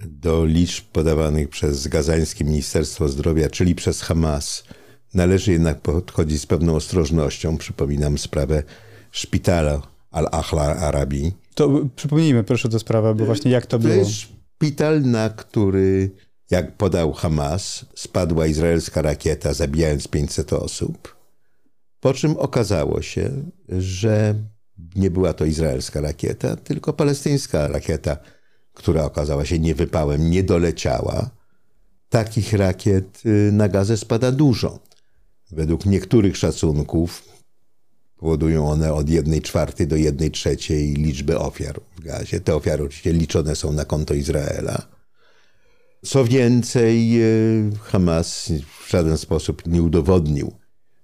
[0.05, 4.63] do liczb podawanych przez gazańskie Ministerstwo Zdrowia, czyli przez Hamas,
[5.13, 7.57] należy jednak podchodzić z pewną ostrożnością.
[7.57, 8.63] Przypominam sprawę
[9.11, 9.81] szpitala
[10.11, 13.93] Al-Ahla Arabii, to przypomnijmy proszę tę sprawę, bo właśnie jak to, to było.
[13.93, 16.11] To jest szpital, na który,
[16.51, 21.15] jak podał Hamas, spadła izraelska rakieta, zabijając 500 osób.
[21.99, 23.31] Po czym okazało się,
[23.69, 24.35] że
[24.95, 28.17] nie była to izraelska rakieta, tylko palestyńska rakieta,
[28.77, 31.29] która okazała się niewypałem, nie doleciała.
[32.09, 34.79] Takich rakiet y, na gazę spada dużo.
[35.51, 37.23] Według niektórych szacunków
[38.17, 42.39] Powodują one od 1 czwartej do 1 trzeciej liczby ofiar w gazie.
[42.39, 44.87] Te ofiary oczywiście liczone są na konto Izraela.
[46.05, 47.25] Co więcej, e,
[47.83, 48.51] Hamas
[48.85, 50.51] w żaden sposób nie udowodnił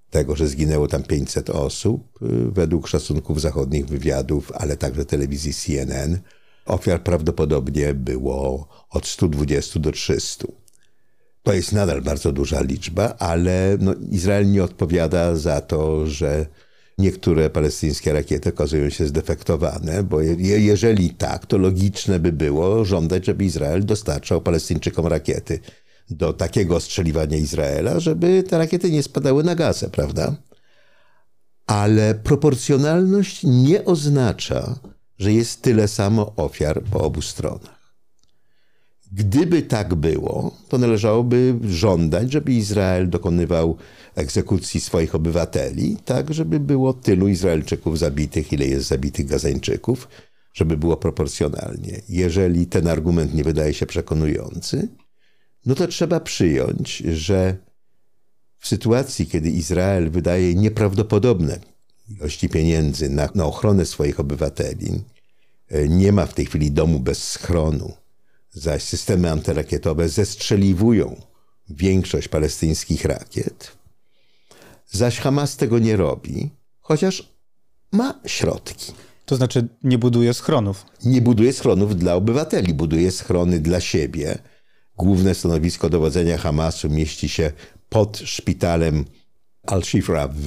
[0.10, 2.20] tego, że zginęło tam 500 osób.
[2.22, 6.20] E, według szacunków zachodnich wywiadów, ale także telewizji CNN,
[6.66, 10.48] ofiar prawdopodobnie było od 120 do 300.
[11.44, 16.46] To jest nadal bardzo duża liczba, ale no, Izrael nie odpowiada za to, że
[16.98, 23.26] niektóre palestyńskie rakiety okazują się zdefektowane, bo je, jeżeli tak, to logiczne by było żądać,
[23.26, 25.60] żeby Izrael dostarczał Palestyńczykom rakiety
[26.10, 30.36] do takiego ostrzeliwania Izraela, żeby te rakiety nie spadały na gazę, prawda?
[31.68, 34.80] Ale proporcjonalność nie oznacza,
[35.24, 37.84] że jest tyle samo ofiar po obu stronach.
[39.12, 43.78] Gdyby tak było, to należałoby żądać, żeby Izrael dokonywał
[44.16, 50.08] egzekucji swoich obywateli, tak żeby było tylu Izraelczyków zabitych, ile jest zabitych Gazańczyków,
[50.54, 52.02] żeby było proporcjonalnie.
[52.10, 54.88] Jeżeli ten argument nie wydaje się przekonujący,
[55.66, 57.58] no to trzeba przyjąć, że
[58.60, 61.60] w sytuacji, kiedy Izrael wydaje nieprawdopodobne
[62.10, 65.04] ilości pieniędzy na, na ochronę swoich obywateli,
[65.90, 67.94] nie ma w tej chwili domu bez schronu,
[68.52, 71.22] zaś systemy antyrakietowe zestrzeliwują
[71.70, 73.72] większość palestyńskich rakiet,
[74.92, 77.34] zaś Hamas tego nie robi, chociaż
[77.92, 78.94] ma środki.
[79.26, 80.86] To znaczy nie buduje schronów?
[81.06, 84.38] Nie buduje schronów dla obywateli, buduje schrony dla siebie.
[84.98, 87.52] Główne stanowisko dowodzenia Hamasu mieści się
[87.90, 89.06] pod szpitalem
[89.68, 90.44] Al-Shifra w,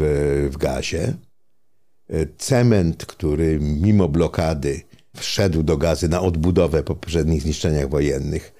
[0.53, 1.15] w Gazie.
[2.39, 4.81] Cement, który mimo blokady
[5.17, 8.53] wszedł do gazy na odbudowę po poprzednich zniszczeniach wojennych,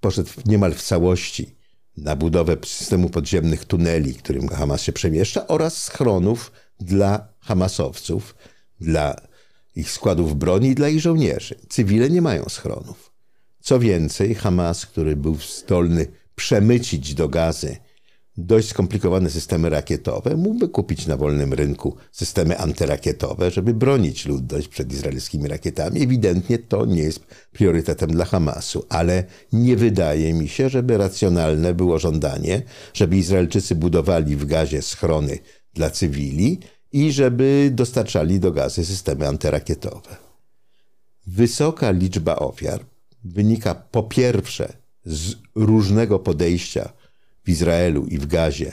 [0.00, 1.56] poszedł niemal w całości
[1.96, 8.34] na budowę systemu podziemnych tuneli, którym Hamas się przemieszcza, oraz schronów dla Hamasowców,
[8.80, 9.16] dla
[9.76, 11.54] ich składów broni i dla ich żołnierzy.
[11.68, 13.12] Cywile nie mają schronów.
[13.60, 17.76] Co więcej, Hamas, który był zdolny przemycić do gazy
[18.36, 24.92] dość skomplikowane systemy rakietowe, mógłby kupić na wolnym rynku systemy antyrakietowe, żeby bronić ludność przed
[24.92, 26.02] izraelskimi rakietami.
[26.02, 27.20] Ewidentnie to nie jest
[27.52, 32.62] priorytetem dla Hamasu, ale nie wydaje mi się, żeby racjonalne było żądanie,
[32.94, 35.38] żeby Izraelczycy budowali w gazie schrony
[35.74, 36.60] dla cywili
[36.92, 40.16] i żeby dostarczali do gazy systemy antyrakietowe.
[41.26, 42.84] Wysoka liczba ofiar
[43.24, 44.72] wynika po pierwsze
[45.04, 46.92] z różnego podejścia
[47.44, 48.72] w Izraelu i w Gazie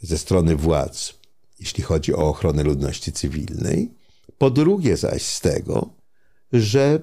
[0.00, 1.14] ze strony władz,
[1.60, 3.90] jeśli chodzi o ochronę ludności cywilnej.
[4.38, 5.90] Po drugie zaś z tego,
[6.52, 7.00] że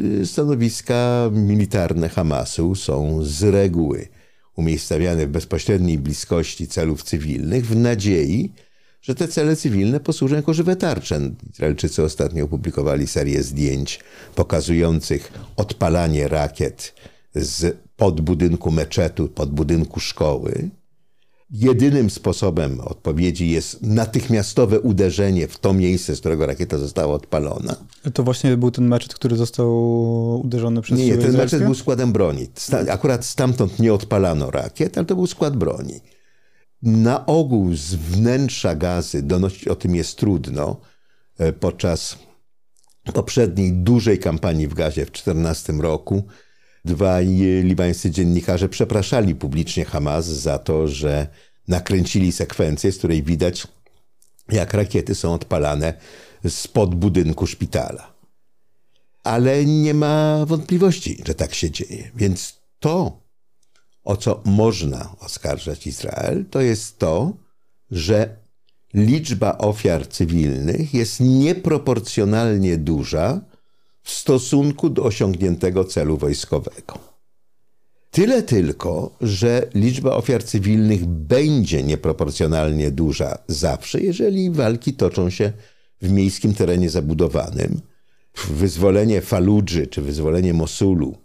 [0.00, 4.08] y, stanowiska militarne Hamasu są z reguły
[4.56, 8.52] umiejscowiane w bezpośredniej bliskości celów cywilnych w nadziei,
[9.02, 11.20] że te cele cywilne posłużą jako żywe tarcze.
[11.52, 14.00] Izraelczycy ostatnio opublikowali serię zdjęć
[14.34, 16.94] pokazujących odpalanie rakiet
[17.34, 20.70] z pod budynku meczetu, pod budynku szkoły.
[21.50, 27.76] Jedynym sposobem odpowiedzi jest natychmiastowe uderzenie w to miejsce, z którego rakieta została odpalona.
[28.14, 29.70] To właśnie był ten meczet, który został
[30.40, 32.46] uderzony przez Nie, ten meczet był składem broni.
[32.90, 36.00] Akurat stamtąd nie odpalano rakiet, ale to był skład broni.
[36.82, 40.76] Na ogół z wnętrza gazy donosić o tym jest trudno.
[41.38, 42.18] E, podczas
[43.14, 46.24] poprzedniej dużej kampanii w gazie w 2014 roku
[46.84, 47.26] dwaj
[47.62, 51.26] libańscy dziennikarze przepraszali publicznie Hamas za to, że
[51.68, 53.66] nakręcili sekwencję, z której widać,
[54.48, 55.94] jak rakiety są odpalane
[56.48, 58.12] spod budynku szpitala.
[59.24, 62.10] Ale nie ma wątpliwości, że tak się dzieje.
[62.16, 63.20] Więc to,
[64.04, 67.32] o co można oskarżać Izrael, to jest to,
[67.90, 68.36] że
[68.94, 73.40] liczba ofiar cywilnych jest nieproporcjonalnie duża
[74.10, 76.98] w stosunku do osiągniętego celu wojskowego.
[78.10, 85.52] Tyle tylko, że liczba ofiar cywilnych będzie nieproporcjonalnie duża zawsze, jeżeli walki toczą się
[86.02, 87.80] w miejskim terenie zabudowanym.
[88.50, 91.16] Wyzwolenie Faludży czy wyzwolenie Mosulu,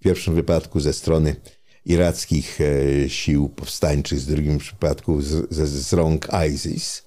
[0.00, 1.36] w pierwszym wypadku ze strony
[1.84, 7.02] irackich e, sił powstańczych, w drugim przypadku z, z, z rąk ISIS,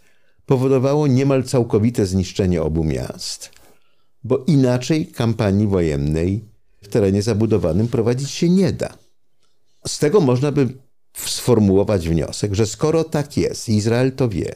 [0.46, 3.59] powodowało niemal całkowite zniszczenie obu miast
[4.24, 6.46] bo inaczej kampanii wojennej
[6.82, 8.98] w terenie zabudowanym prowadzić się nie da.
[9.88, 10.70] Z tego można by
[11.16, 14.56] sformułować wniosek, że skoro tak jest, Izrael to wie,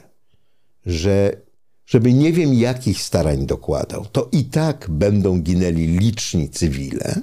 [0.86, 1.41] że
[1.86, 7.22] żeby nie wiem jakich starań dokładał, to i tak będą ginęli liczni cywile,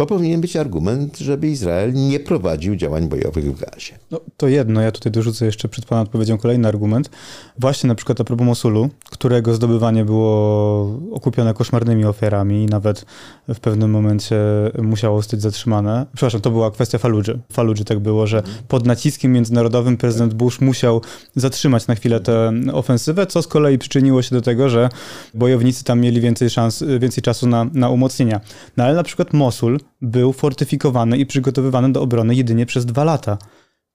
[0.00, 3.98] to powinien być argument, żeby Izrael nie prowadził działań bojowych w Gazie.
[4.10, 7.10] No, to jedno, ja tutaj dorzucę jeszcze przed Pana odpowiedzią kolejny argument.
[7.58, 13.04] Właśnie na przykład a propos Mosulu, którego zdobywanie było okupione koszmarnymi ofiarami i nawet
[13.48, 14.36] w pewnym momencie
[14.82, 16.06] musiało zostać zatrzymane.
[16.14, 17.38] Przepraszam, to była kwestia Faludży.
[17.52, 21.00] Faludży tak było, że pod naciskiem międzynarodowym prezydent Bush musiał
[21.36, 24.88] zatrzymać na chwilę tę ofensywę, co z kolei przyczyniło się do tego, że
[25.34, 28.40] bojownicy tam mieli więcej szans, więcej czasu na, na umocnienia.
[28.76, 33.38] No ale na przykład Mosul był fortyfikowany i przygotowywany do obrony jedynie przez dwa lata.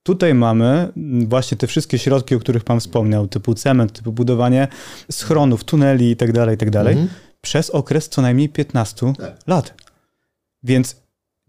[0.04, 0.92] Tutaj mamy
[1.28, 4.68] właśnie te wszystkie środki, o których Pan wspomniał, typu cement, typu budowanie
[5.12, 7.08] schronów, tuneli itd., tak itd., tak mhm.
[7.42, 9.38] przez okres co najmniej 15 tak.
[9.48, 9.74] lat.
[10.64, 10.96] Więc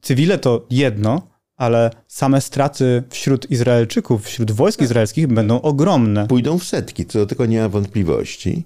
[0.01, 4.85] cywile to jedno, ale same straty wśród Izraelczyków, wśród wojsk tak.
[4.85, 6.27] izraelskich będą ogromne.
[6.27, 8.65] Pójdą w setki, co do tego nie ma wątpliwości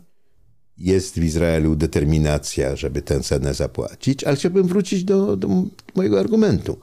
[0.81, 5.49] jest w Izraelu determinacja, żeby tę cenę zapłacić, ale chciałbym wrócić do, do
[5.95, 6.79] mojego argumentu.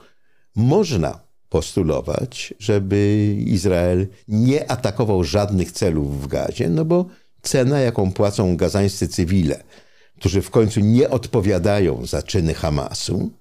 [0.56, 1.20] Można
[1.50, 7.06] postulować, żeby Izrael nie atakował żadnych celów w gazie, no bo
[7.42, 9.64] cena, jaką płacą gazańscy cywile,
[10.20, 13.32] którzy w końcu nie odpowiadają za czyny Hamasu,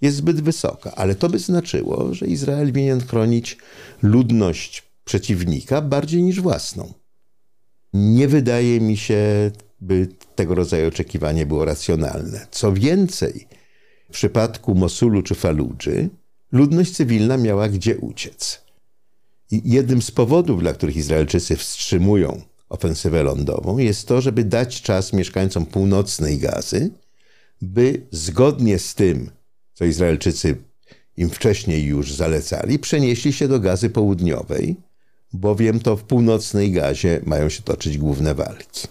[0.00, 0.92] jest zbyt wysoka.
[0.94, 3.58] Ale to by znaczyło, że Izrael winien chronić
[4.02, 6.92] ludność przeciwnika bardziej niż własną.
[7.92, 9.50] Nie wydaje mi się
[9.80, 12.46] by tego rodzaju oczekiwanie było racjonalne.
[12.50, 13.46] Co więcej,
[14.08, 16.08] w przypadku Mosulu czy Faludży
[16.52, 18.62] ludność cywilna miała gdzie uciec.
[19.50, 25.12] I jednym z powodów, dla których Izraelczycy wstrzymują ofensywę lądową, jest to, żeby dać czas
[25.12, 26.90] mieszkańcom północnej Gazy,
[27.62, 29.30] by zgodnie z tym,
[29.74, 30.56] co Izraelczycy
[31.16, 34.76] im wcześniej już zalecali, przenieśli się do Gazy Południowej,
[35.32, 38.88] bowiem to w północnej Gazie mają się toczyć główne walki.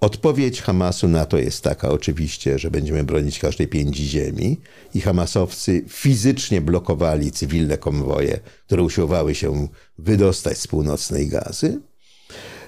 [0.00, 4.60] Odpowiedź Hamasu na to jest taka oczywiście, że będziemy bronić każdej pięci ziemi
[4.94, 9.68] i Hamasowcy fizycznie blokowali cywilne konwoje, które usiłowały się
[9.98, 11.80] wydostać z północnej gazy.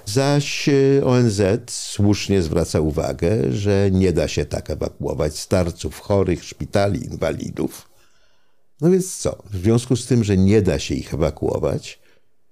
[0.05, 7.05] Zaś e, ONZ słusznie zwraca uwagę, że nie da się tak ewakuować starców, chorych, szpitali,
[7.05, 7.89] inwalidów.
[8.81, 9.43] No więc co?
[9.51, 11.99] W związku z tym, że nie da się ich ewakuować,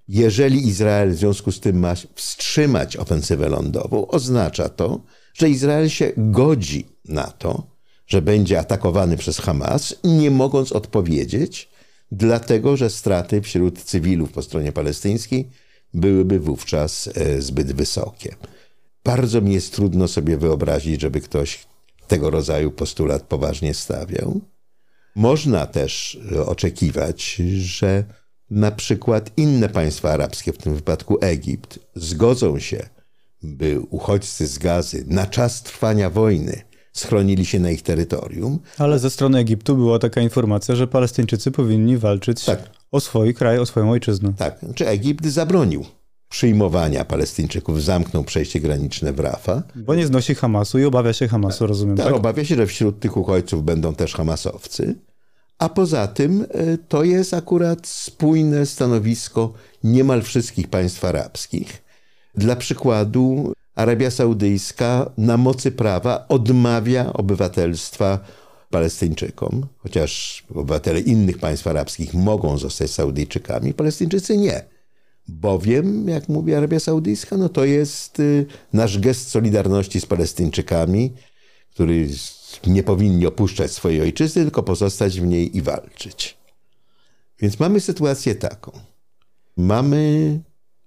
[0.08, 5.02] Jeżeli Izrael w związku z tym ma wstrzymać ofensywę lądową, oznacza to,
[5.34, 7.68] że Izrael się godzi na to,
[8.08, 11.70] że będzie atakowany przez Hamas, nie mogąc odpowiedzieć,
[12.12, 15.50] dlatego że straty wśród cywilów po stronie palestyńskiej
[15.94, 18.36] byłyby wówczas e, zbyt wysokie.
[19.04, 21.68] Bardzo mi jest trudno sobie wyobrazić, żeby ktoś
[22.08, 24.42] tego rodzaju postulat poważnie stawiał.
[25.16, 28.04] Można też e, oczekiwać, że
[28.50, 32.90] na przykład inne państwa arabskie, w tym wypadku Egipt, zgodzą się,
[33.44, 36.62] by uchodźcy z gazy na czas trwania wojny
[36.94, 38.60] schronili się na ich terytorium.
[38.78, 42.70] Ale ze strony Egiptu była taka informacja, że Palestyńczycy powinni walczyć tak.
[42.92, 44.34] o swój kraj, o swoją ojczyznę.
[44.38, 45.86] Tak, czy Egipt zabronił
[46.30, 49.64] przyjmowania Palestyńczyków, zamknął przejście graniczne w Rafa.
[49.76, 51.70] Bo nie znosi Hamasu i obawia się Hamasu, tak.
[51.70, 51.98] rozumiem.
[51.98, 54.96] Tak, tak, obawia się, że wśród tych uchodźców będą też Hamasowcy.
[55.60, 59.54] A poza tym e, to jest akurat spójne stanowisko
[59.84, 61.84] niemal wszystkich państw arabskich.
[62.36, 68.20] Dla przykładu, Arabia Saudyjska na mocy prawa odmawia obywatelstwa
[68.70, 74.66] Palestyńczykom, chociaż obywatele innych państw arabskich mogą zostać Saudyjczykami, Palestyńczycy nie.
[75.28, 81.14] Bowiem, jak mówi Arabia Saudyjska, no to jest y, nasz gest solidarności z Palestyńczykami,
[81.74, 82.08] który
[82.68, 86.38] nie powinni opuszczać swojej ojczyzny, tylko pozostać w niej i walczyć.
[87.40, 88.72] Więc mamy sytuację taką.
[89.58, 90.40] Mamy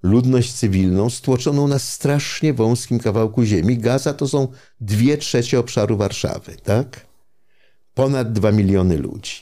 [0.03, 3.79] ludność cywilną stłoczoną na strasznie wąskim kawałku ziemi.
[3.79, 4.49] Gaza to są
[4.81, 7.07] dwie trzecie obszaru Warszawy, tak?
[7.95, 9.33] Ponad dwa miliony ludzi.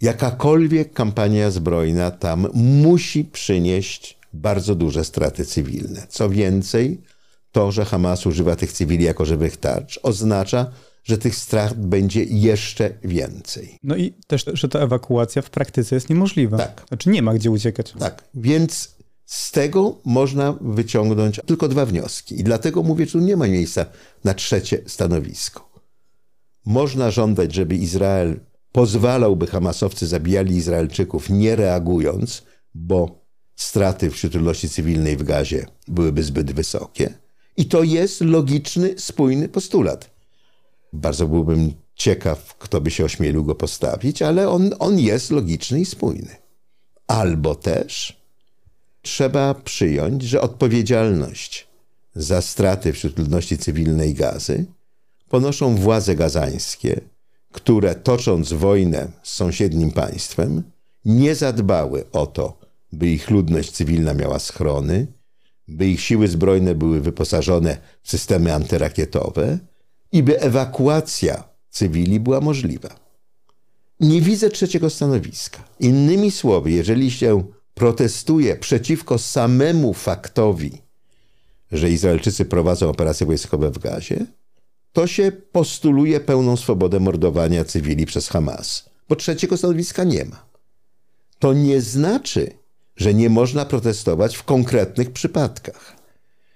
[0.00, 6.06] Jakakolwiek kampania zbrojna tam musi przynieść bardzo duże straty cywilne.
[6.08, 7.00] Co więcej,
[7.52, 10.70] to, że Hamas używa tych cywili jako żywych tarcz, oznacza,
[11.04, 13.78] że tych strat będzie jeszcze więcej.
[13.82, 16.58] No i też, że ta ewakuacja w praktyce jest niemożliwa.
[16.58, 16.84] Tak.
[16.88, 17.92] Znaczy nie ma gdzie uciekać.
[17.98, 18.94] Tak, więc
[19.26, 22.40] z tego można wyciągnąć tylko dwa wnioski.
[22.40, 23.86] I dlatego mówię, że tu nie ma miejsca
[24.24, 25.70] na trzecie stanowisko.
[26.66, 28.40] Można żądać, żeby Izrael
[28.72, 32.42] pozwalał, by Hamasowcy zabijali Izraelczyków, nie reagując,
[32.74, 33.24] bo
[33.56, 37.14] straty wśród ludności cywilnej w gazie byłyby zbyt wysokie.
[37.56, 40.10] I to jest logiczny, spójny postulat.
[40.92, 45.84] Bardzo byłbym ciekaw, kto by się ośmielił go postawić, ale on, on jest logiczny i
[45.84, 46.36] spójny.
[47.06, 48.20] Albo też
[49.02, 51.66] trzeba przyjąć, że odpowiedzialność
[52.14, 54.66] za straty wśród ludności cywilnej gazy
[55.28, 57.00] ponoszą władze gazańskie,
[57.52, 60.62] które tocząc wojnę z sąsiednim państwem,
[61.04, 62.58] nie zadbały o to,
[62.92, 65.06] by ich ludność cywilna miała schrony,
[65.70, 69.58] by ich siły zbrojne były wyposażone w systemy antyrakietowe
[70.12, 72.88] i by ewakuacja cywili była możliwa.
[74.00, 75.64] Nie widzę trzeciego stanowiska.
[75.80, 77.44] Innymi słowy, jeżeli się
[77.74, 80.72] protestuje przeciwko samemu faktowi,
[81.72, 84.26] że Izraelczycy prowadzą operacje wojskowe w Gazie,
[84.92, 90.46] to się postuluje pełną swobodę mordowania cywili przez Hamas, bo trzeciego stanowiska nie ma.
[91.38, 92.59] To nie znaczy,
[93.00, 95.96] że nie można protestować w konkretnych przypadkach.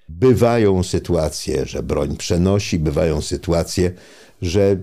[0.08, 3.92] Bywają sytuacje, że broń przenosi, bywają sytuacje,
[4.42, 4.76] że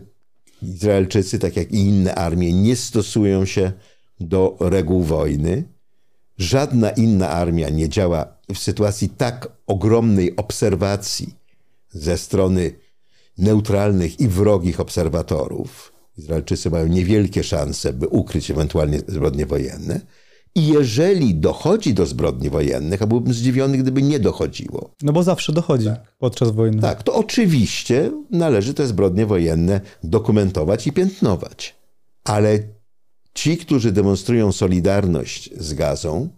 [0.62, 3.72] Izraelczycy, tak jak i inne armie, nie stosują się
[4.20, 5.64] do reguł wojny.
[6.38, 11.36] Żadna inna armia nie działa w sytuacji tak ogromnej obserwacji
[11.90, 12.74] ze strony
[13.38, 15.94] neutralnych i wrogich obserwatorów.
[16.18, 20.02] Izraelczycy mają niewielkie szanse, by ukryć ewentualnie zbrodnie wojenne.
[20.56, 24.92] I jeżeli dochodzi do zbrodni wojennych, a byłbym zdziwiony, gdyby nie dochodziło.
[25.02, 26.16] No bo zawsze dochodzi tak.
[26.20, 26.82] podczas wojny.
[26.82, 31.76] Tak, to oczywiście należy te zbrodnie wojenne dokumentować i piętnować.
[32.24, 32.60] Ale
[33.34, 36.30] ci, którzy demonstrują solidarność z Gazą,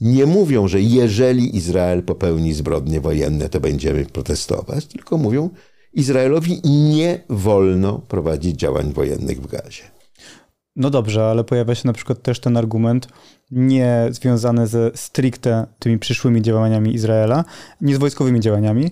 [0.00, 5.50] nie mówią, że jeżeli Izrael popełni zbrodnie wojenne, to będziemy protestować, tylko mówią,
[5.92, 9.93] Izraelowi nie wolno prowadzić działań wojennych w Gazie.
[10.76, 13.08] No dobrze, ale pojawia się na przykład też ten argument
[13.50, 17.44] nie związany ze stricte tymi przyszłymi działaniami Izraela,
[17.80, 18.90] nie z wojskowymi działaniami,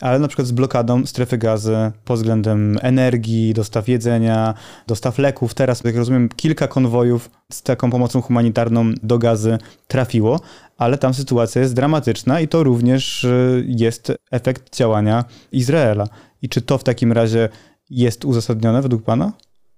[0.00, 4.54] ale na przykład z blokadą strefy gazy pod względem energii, dostaw jedzenia,
[4.86, 5.54] dostaw leków.
[5.54, 9.58] Teraz, jak rozumiem, kilka konwojów z taką pomocą humanitarną do gazy
[9.88, 10.40] trafiło,
[10.78, 16.08] ale tam sytuacja jest dramatyczna i to również y, jest efekt działania Izraela.
[16.42, 17.48] I czy to w takim razie
[17.90, 19.32] jest uzasadnione według Pana?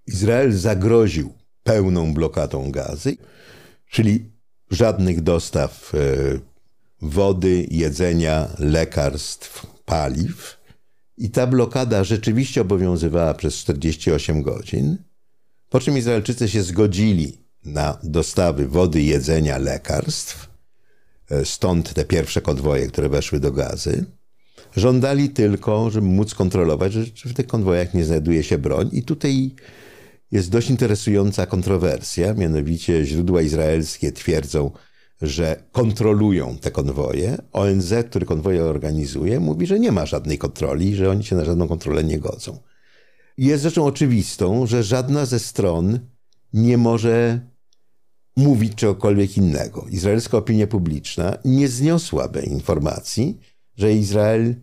[0.07, 1.33] Izrael zagroził
[1.67, 3.17] pełną blokadą gazy,
[3.91, 4.31] czyli
[4.71, 5.99] żadnych dostaw e,
[7.03, 10.57] wody, jedzenia, lekarstw, paliw.
[11.19, 14.97] I ta blokada rzeczywiście obowiązywała przez 48 godzin,
[15.69, 20.51] po czym Izraelczycy się zgodzili na dostawy wody, jedzenia, lekarstw
[21.31, 24.05] e, stąd te pierwsze konwoje, które weszły do gazy,
[24.77, 28.89] żądali tylko, żeby móc kontrolować, że w tych konwojach nie znajduje się broń.
[28.93, 29.51] I tutaj
[30.33, 34.71] jest dość interesująca kontrowersja, mianowicie źródła izraelskie twierdzą,
[35.23, 37.39] że kontrolują te konwoje.
[37.53, 41.69] ONZ, który konwoje organizuje, mówi, że nie ma żadnej kontroli, że oni się na żadną
[41.69, 42.59] kontrolę nie godzą.
[43.39, 45.99] Jest rzeczą oczywistą, że żadna ze stron
[46.53, 47.41] nie może
[48.37, 49.87] mówić czegokolwiek innego.
[49.91, 53.41] Izraelska opinia publiczna nie zniosłaby informacji,
[53.77, 54.55] że Izrael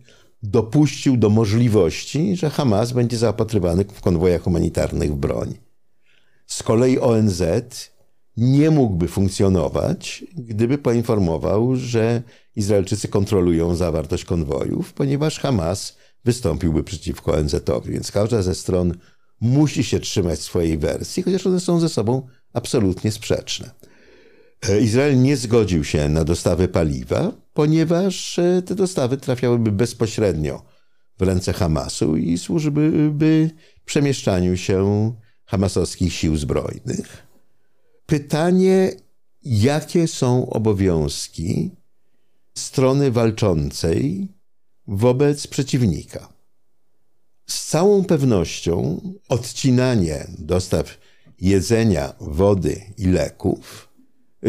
[0.44, 5.54] dopuścił do możliwości, że Hamas będzie zaopatrywany w konwojach humanitarnych w broń.
[6.46, 7.42] Z kolei ONZ
[8.36, 12.22] nie mógłby funkcjonować, gdyby poinformował, że
[12.56, 17.92] Izraelczycy kontrolują zawartość konwojów, ponieważ Hamas wystąpiłby przeciwko ONZ-owi.
[17.92, 18.94] Więc każda ze stron
[19.40, 23.70] musi się trzymać swojej wersji, chociaż one są ze sobą absolutnie sprzeczne.
[24.68, 30.62] E, Izrael nie zgodził się na dostawy paliwa, ponieważ e, te dostawy trafiałyby bezpośrednio
[31.18, 33.50] w ręce Hamasu i służyłyby
[33.84, 35.12] przemieszczaniu się
[35.46, 37.26] hamasowskich sił zbrojnych.
[38.06, 38.92] Pytanie,
[39.42, 41.70] jakie są obowiązki
[42.54, 44.28] strony walczącej
[44.86, 46.28] wobec przeciwnika.
[47.46, 50.98] Z całą pewnością odcinanie dostaw
[51.40, 53.93] jedzenia, wody i leków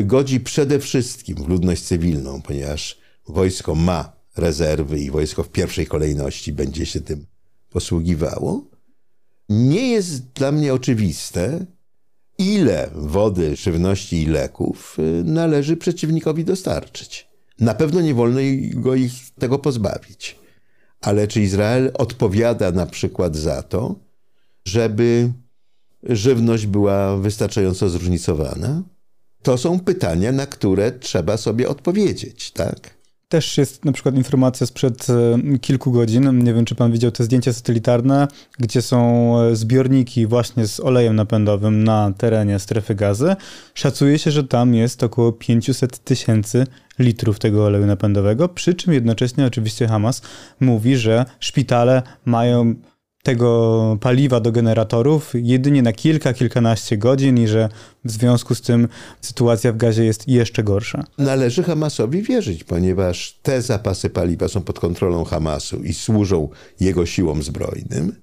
[0.04, 6.54] godzi przede wszystkim w ludność cywilną, ponieważ wojsko ma rezerwy i wojsko w pierwszej kolejności
[6.54, 7.26] będzie się tym
[7.70, 8.66] posługiwało.
[9.50, 11.66] Nie jest dla mnie oczywiste,
[12.38, 17.28] ile wody, żywności i leków y, należy przeciwnikowi dostarczyć.
[17.60, 18.40] Na pewno nie wolno
[18.74, 20.36] go ich tego pozbawić.
[21.02, 23.96] Ale czy Izrael odpowiada na przykład za to,
[24.66, 25.32] żeby
[26.04, 28.84] żywność była wystarczająco zróżnicowana?
[29.46, 32.98] To są pytania, na które trzeba sobie odpowiedzieć, tak?
[33.30, 37.24] Też jest na przykład informacja sprzed e, kilku godzin, nie wiem czy pan widział te
[37.24, 38.28] zdjęcia satelitarne,
[38.60, 43.36] gdzie są e, zbiorniki właśnie z olejem napędowym na terenie strefy gazy.
[43.74, 46.68] Szacuje się, że tam jest około 500 tysięcy
[47.00, 50.22] litrów tego oleju napędowego, przy czym jednocześnie oczywiście Hamas
[50.60, 52.76] mówi, że szpitale mają
[53.26, 57.70] tego paliwa do generatorów jedynie na kilka, kilkanaście godzin i że
[58.06, 58.88] w związku z tym
[59.22, 61.04] sytuacja w gazie jest jeszcze gorsza.
[61.18, 66.50] Należy Hamasowi wierzyć, ponieważ te zapasy paliwa są pod kontrolą Hamasu i służą
[66.80, 68.16] jego siłom zbrojnym.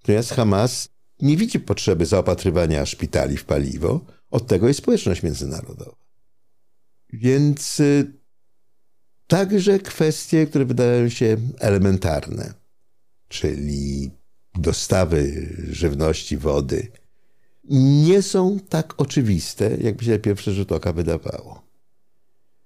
[0.00, 0.88] Natomiast Hamas
[1.22, 4.00] nie widzi potrzeby zaopatrywania szpitali w paliwo.
[4.30, 5.96] Od tego jest społeczność międzynarodowa.
[7.12, 8.12] Więc y,
[9.26, 12.54] także kwestie, które wydają się elementarne,
[13.28, 14.10] czyli
[14.58, 16.92] dostawy żywności, wody,
[17.70, 21.62] nie są tak oczywiste, jakby się na pierwszy rzut oka wydawało.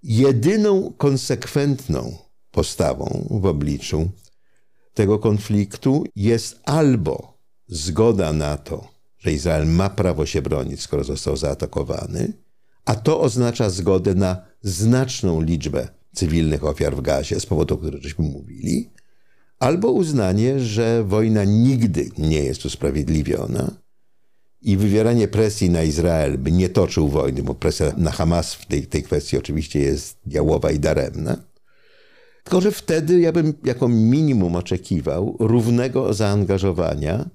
[0.03, 2.17] Jedyną konsekwentną
[2.51, 4.11] postawą w obliczu
[4.95, 8.89] tego konfliktu jest albo zgoda na to,
[9.19, 12.33] że Izrael ma prawo się bronić, skoro został zaatakowany,
[12.85, 18.03] a to oznacza zgodę na znaczną liczbę cywilnych ofiar w gazie, z powodu, o których
[18.03, 18.91] żeśmy mówili,
[19.61, 23.71] albo uznanie, że wojna nigdy nie jest usprawiedliwiona
[24.63, 28.87] i wywieranie presji na Izrael, by nie toczył wojny, bo presja na Hamas w tej,
[28.87, 31.37] tej kwestii oczywiście jest jałowa i daremna.
[32.45, 37.31] Tylko, że wtedy ja bym jako minimum oczekiwał równego zaangażowania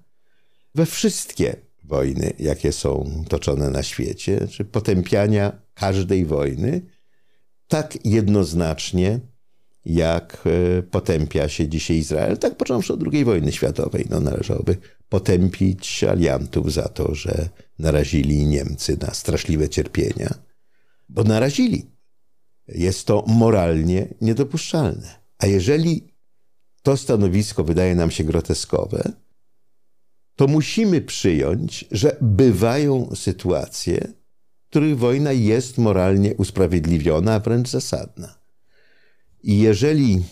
[0.76, 6.82] we wszystkie wojny, jakie są toczone na świecie, czy potępiania każdej wojny
[7.68, 9.20] tak jednoznacznie,
[9.86, 14.06] jak e, potępia się dzisiaj Izrael, tak począwszy od II wojny światowej.
[14.10, 14.78] No, należałoby
[15.10, 20.34] potępić aliantów za to, że narazili Niemcy na straszliwe cierpienia,
[21.10, 21.92] bo narazili.
[22.68, 25.16] Jest to moralnie niedopuszczalne.
[25.38, 26.08] A jeżeli
[26.84, 29.12] to stanowisko wydaje nam się groteskowe,
[30.36, 34.14] to musimy przyjąć, że bywają sytuacje,
[34.66, 38.45] w których wojna jest moralnie usprawiedliwiona, a wręcz zasadna.
[39.46, 40.24] I jeżeli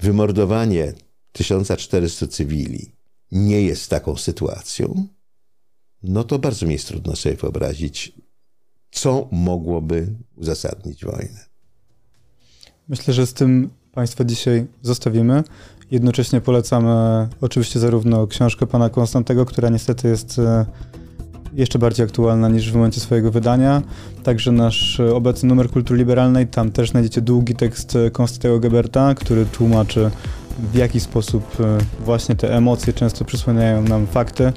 [0.00, 0.92] wymordowanie
[1.32, 2.92] 1400 cywili
[3.32, 5.06] nie jest taką sytuacją,
[6.02, 8.12] no to bardzo mi jest trudno sobie wyobrazić,
[8.90, 11.44] co mogłoby uzasadnić wojnę.
[12.88, 15.44] Myślę, że z tym Państwa dzisiaj zostawimy.
[15.90, 20.66] Jednocześnie polecamy oczywiście zarówno książkę pana Konstantego, która niestety jest e,
[21.58, 23.82] jeszcze bardziej aktualna niż w momencie swojego wydania.
[24.22, 29.14] Także nasz e, obecny numer Kultury Liberalnej, tam też znajdziecie długi tekst e, Konstantego Geberta,
[29.14, 30.10] który tłumaczy
[30.72, 31.56] w jaki sposób
[32.00, 34.52] właśnie te emocje często przysłaniają nam fakty.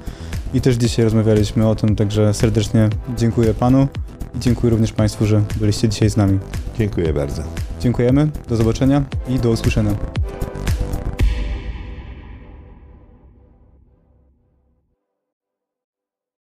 [0.54, 3.88] I też dzisiaj rozmawialiśmy o tym, także serdecznie dziękuję panu.
[4.36, 6.40] I dziękuję również Państwu, że byliście dzisiaj z nami.
[6.78, 7.44] Dziękuję bardzo.
[7.80, 9.92] Dziękujemy, do zobaczenia i do usłyszenia.